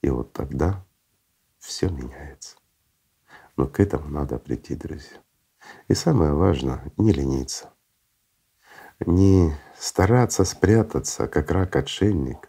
И 0.00 0.10
вот 0.10 0.32
тогда 0.32 0.84
все 1.58 1.88
меняется. 1.88 2.56
Но 3.56 3.66
к 3.66 3.80
этому 3.80 4.08
надо 4.08 4.38
прийти, 4.38 4.74
друзья. 4.74 5.18
И 5.88 5.94
самое 5.94 6.32
важное— 6.32 6.92
не 6.96 7.12
лениться, 7.12 7.72
не 9.06 9.54
стараться 9.78 10.44
спрятаться, 10.44 11.28
как 11.28 11.50
рак-отшельник, 11.50 12.48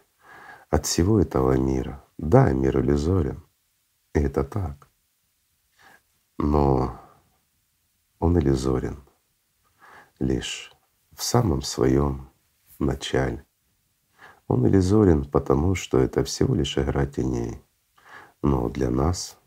от 0.70 0.86
всего 0.86 1.20
этого 1.20 1.56
мира. 1.56 2.02
Да, 2.18 2.52
мир 2.52 2.80
иллюзорен, 2.80 3.44
и 4.14 4.20
это 4.20 4.42
так. 4.42 4.88
Но 6.38 7.00
он 8.18 8.38
иллюзорен 8.38 9.04
лишь 10.18 10.72
в 11.12 11.22
самом 11.22 11.62
своем 11.62 12.30
начале. 12.78 13.44
Он 14.48 14.66
иллюзорен, 14.66 15.24
потому 15.24 15.74
что 15.74 15.98
это 15.98 16.24
всего 16.24 16.54
лишь 16.54 16.76
игра 16.76 17.06
теней. 17.06 17.62
Но 18.42 18.68
для 18.68 18.90
нас 18.90 19.38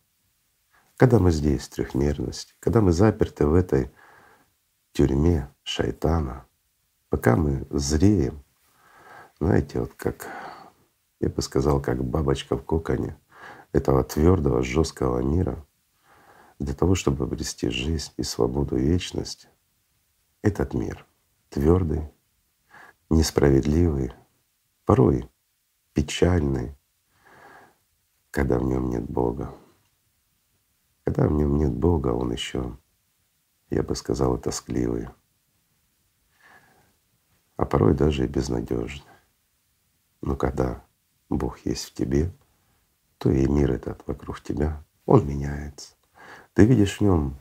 когда 0.97 1.19
мы 1.19 1.31
здесь, 1.31 1.61
в 1.61 1.69
трехмерности, 1.69 2.55
когда 2.59 2.81
мы 2.81 2.91
заперты 2.91 3.45
в 3.45 3.53
этой 3.53 3.91
тюрьме 4.93 5.47
шайтана, 5.61 6.47
пока 7.09 7.35
мы 7.35 7.67
зреем, 7.69 8.43
знаете, 9.39 9.79
вот 9.79 9.93
как, 9.93 10.27
я 11.19 11.29
бы 11.29 11.43
сказал, 11.43 11.79
как 11.81 12.03
бабочка 12.03 12.57
в 12.57 12.65
коконе 12.65 13.15
этого 13.73 14.03
твердого, 14.03 14.63
жесткого 14.63 15.19
мира, 15.19 15.63
для 16.57 16.73
того, 16.73 16.95
чтобы 16.95 17.25
обрести 17.25 17.69
жизнь 17.69 18.11
и 18.17 18.23
свободу 18.23 18.75
и 18.77 18.81
вечность, 18.81 19.49
этот 20.41 20.73
мир 20.73 21.05
твердый, 21.49 22.11
несправедливый, 23.09 24.13
порой 24.85 25.29
печальный, 25.93 26.77
когда 28.31 28.59
в 28.59 28.63
нем 28.63 28.89
нет 28.89 29.09
Бога. 29.09 29.53
Когда 31.03 31.27
в 31.27 31.31
нем 31.31 31.57
нет 31.57 31.73
Бога, 31.73 32.09
он 32.09 32.31
еще, 32.31 32.77
я 33.69 33.81
бы 33.81 33.95
сказал, 33.95 34.37
тоскливый, 34.37 35.07
а 37.55 37.65
порой 37.65 37.95
даже 37.95 38.25
и 38.25 38.27
безнадежный. 38.27 39.03
Но 40.21 40.35
когда 40.35 40.85
Бог 41.29 41.59
есть 41.65 41.85
в 41.85 41.93
тебе, 41.93 42.31
то 43.17 43.31
и 43.31 43.47
мир 43.47 43.71
этот 43.71 44.05
вокруг 44.07 44.41
тебя, 44.41 44.85
он 45.05 45.27
меняется. 45.27 45.96
Ты 46.57 46.65
видишь 46.65 46.97
в 46.97 47.01
нем 47.01 47.37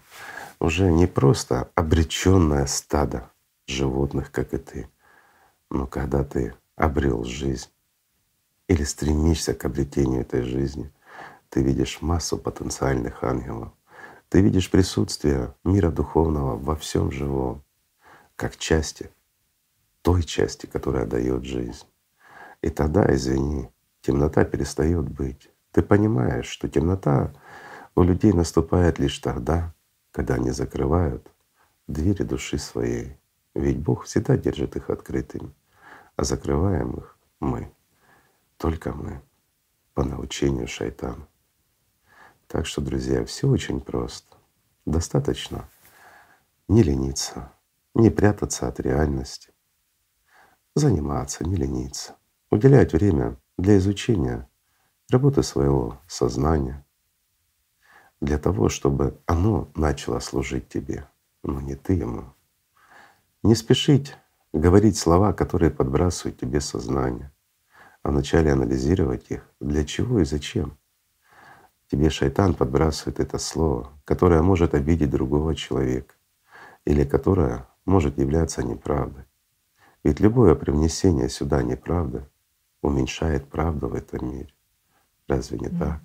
уже 0.61 0.93
не 0.93 1.07
просто 1.07 1.71
обреченное 1.75 2.67
стадо 2.67 3.31
животных, 3.67 4.31
как 4.31 4.53
и 4.53 4.59
ты, 4.59 4.91
но 5.71 5.87
когда 5.87 6.23
ты 6.23 6.55
обрел 6.77 7.25
жизнь 7.25 7.71
или 8.69 8.85
стремишься 8.85 9.55
к 9.55 9.65
обретению 9.65 10.21
этой 10.21 10.43
жизни, 10.43 10.93
ты 11.49 11.63
видишь 11.63 12.03
массу 12.03 12.37
потенциальных 12.37 13.25
ангелов. 13.25 13.73
Ты 14.29 14.43
видишь 14.43 14.71
присутствие 14.71 15.55
мира 15.65 15.91
духовного 15.91 16.59
во 16.59 16.77
всем 16.77 17.11
живом, 17.11 17.65
как 18.37 18.59
части 18.59 19.09
той 20.03 20.25
части, 20.25 20.67
которая 20.67 21.07
дает 21.07 21.43
жизнь. 21.47 21.87
И 22.61 22.69
тогда, 22.69 23.07
извини, 23.15 23.71
темнота 24.03 24.45
перестает 24.45 25.09
быть. 25.09 25.49
Ты 25.73 25.81
понимаешь, 25.81 26.49
что 26.49 26.69
темнота 26.69 27.33
у 27.97 28.03
людей 28.03 28.33
наступает 28.33 28.99
лишь 28.99 29.19
тогда, 29.19 29.75
когда 30.13 30.35
они 30.35 30.51
закрывают 30.51 31.33
двери 31.87 32.23
души 32.23 32.59
своей. 32.59 33.19
Ведь 33.55 33.79
Бог 33.79 34.05
всегда 34.05 34.37
держит 34.37 34.77
их 34.77 34.91
открытыми, 34.91 35.55
а 36.15 36.25
закрываем 36.25 36.93
их 36.93 37.19
мы, 37.41 37.75
только 38.59 38.93
мы, 38.93 39.23
по 39.95 40.05
научению 40.05 40.69
шайтана. 40.69 41.27
Так 42.49 42.67
что, 42.67 42.83
друзья, 42.83 43.25
все 43.25 43.49
очень 43.49 43.81
просто. 43.81 44.37
Достаточно 44.85 45.69
не 46.69 46.83
лениться, 46.83 47.51
не 47.95 48.11
прятаться 48.11 48.69
от 48.69 48.79
реальности, 48.79 49.53
заниматься, 50.75 51.45
не 51.45 51.57
лениться, 51.57 52.17
уделять 52.51 52.93
время 52.93 53.39
для 53.57 53.79
изучения 53.79 54.49
работы 55.09 55.43
своего 55.43 55.99
сознания, 56.07 56.86
для 58.21 58.39
того, 58.39 58.69
чтобы 58.69 59.19
оно 59.27 59.69
начало 59.75 60.21
служить 60.21 60.69
тебе, 60.69 61.09
но 61.43 61.61
не 61.61 61.75
ты 61.75 61.95
ему. 61.95 62.33
Не 63.43 63.55
спешить 63.55 64.17
говорить 64.53 64.97
слова, 64.97 65.33
которые 65.33 65.71
подбрасывают 65.71 66.39
тебе 66.39 66.61
сознание, 66.61 67.33
а 68.03 68.11
вначале 68.11 68.53
анализировать 68.53 69.27
их, 69.31 69.49
для 69.61 69.85
чего 69.85 70.21
и 70.21 70.25
зачем. 70.25 70.79
Тебе 71.89 72.11
шайтан 72.11 72.55
подбрасывает 72.55 73.21
это 73.21 73.39
слово, 73.39 73.93
которое 74.05 74.43
может 74.43 74.75
обидеть 74.75 75.11
другого 75.11 75.55
человека 75.55 76.15
или 76.85 77.05
которое 77.05 77.69
может 77.85 78.19
являться 78.19 78.63
неправдой. 78.63 79.25
Ведь 80.03 80.21
любое 80.21 80.55
привнесение 80.55 81.29
сюда 81.29 81.63
неправды 81.63 82.29
уменьшает 82.83 83.49
правду 83.49 83.89
в 83.89 83.95
этом 83.95 84.31
мире. 84.31 84.53
Разве 85.29 85.59
не 85.59 85.69
так? 85.69 86.01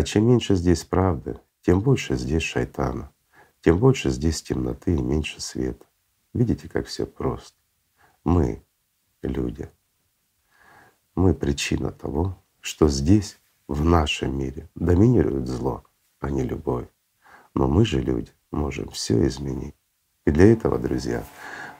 А 0.00 0.02
чем 0.02 0.28
меньше 0.28 0.54
здесь 0.54 0.82
правды, 0.82 1.38
тем 1.60 1.80
больше 1.82 2.16
здесь 2.16 2.42
шайтана, 2.42 3.12
тем 3.60 3.78
больше 3.78 4.08
здесь 4.08 4.40
темноты 4.40 4.94
и 4.94 5.02
меньше 5.02 5.42
света. 5.42 5.84
Видите, 6.32 6.70
как 6.70 6.86
все 6.86 7.04
просто. 7.04 7.58
Мы— 8.24 8.62
люди. 9.22 9.68
Мы— 11.14 11.34
причина 11.42 11.92
того, 11.92 12.42
что 12.60 12.88
здесь 12.88 13.38
в 13.68 13.84
нашем 13.84 14.38
мире 14.38 14.70
доминирует 14.74 15.46
зло, 15.46 15.84
а 16.18 16.30
не 16.30 16.44
любовь. 16.44 16.88
Но 17.52 17.68
мы 17.68 17.84
же, 17.84 18.00
люди, 18.00 18.32
можем 18.50 18.88
все 18.88 19.26
изменить. 19.26 19.76
И 20.24 20.30
для 20.30 20.50
этого, 20.50 20.78
друзья, 20.78 21.26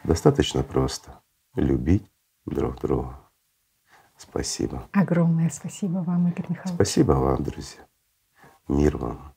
достаточно 0.05 0.63
просто 0.63 1.23
любить 1.55 2.05
друг 2.45 2.83
друга. 2.83 3.19
Спасибо. 4.19 4.87
Огромное 4.93 5.49
спасибо 5.49 6.01
вам, 6.01 6.29
Игорь 6.29 6.51
Михайлович. 6.51 6.75
Спасибо 6.75 7.13
вам, 7.13 7.43
друзья. 7.43 7.81
Мир 8.71 8.97
вам. 8.99 9.30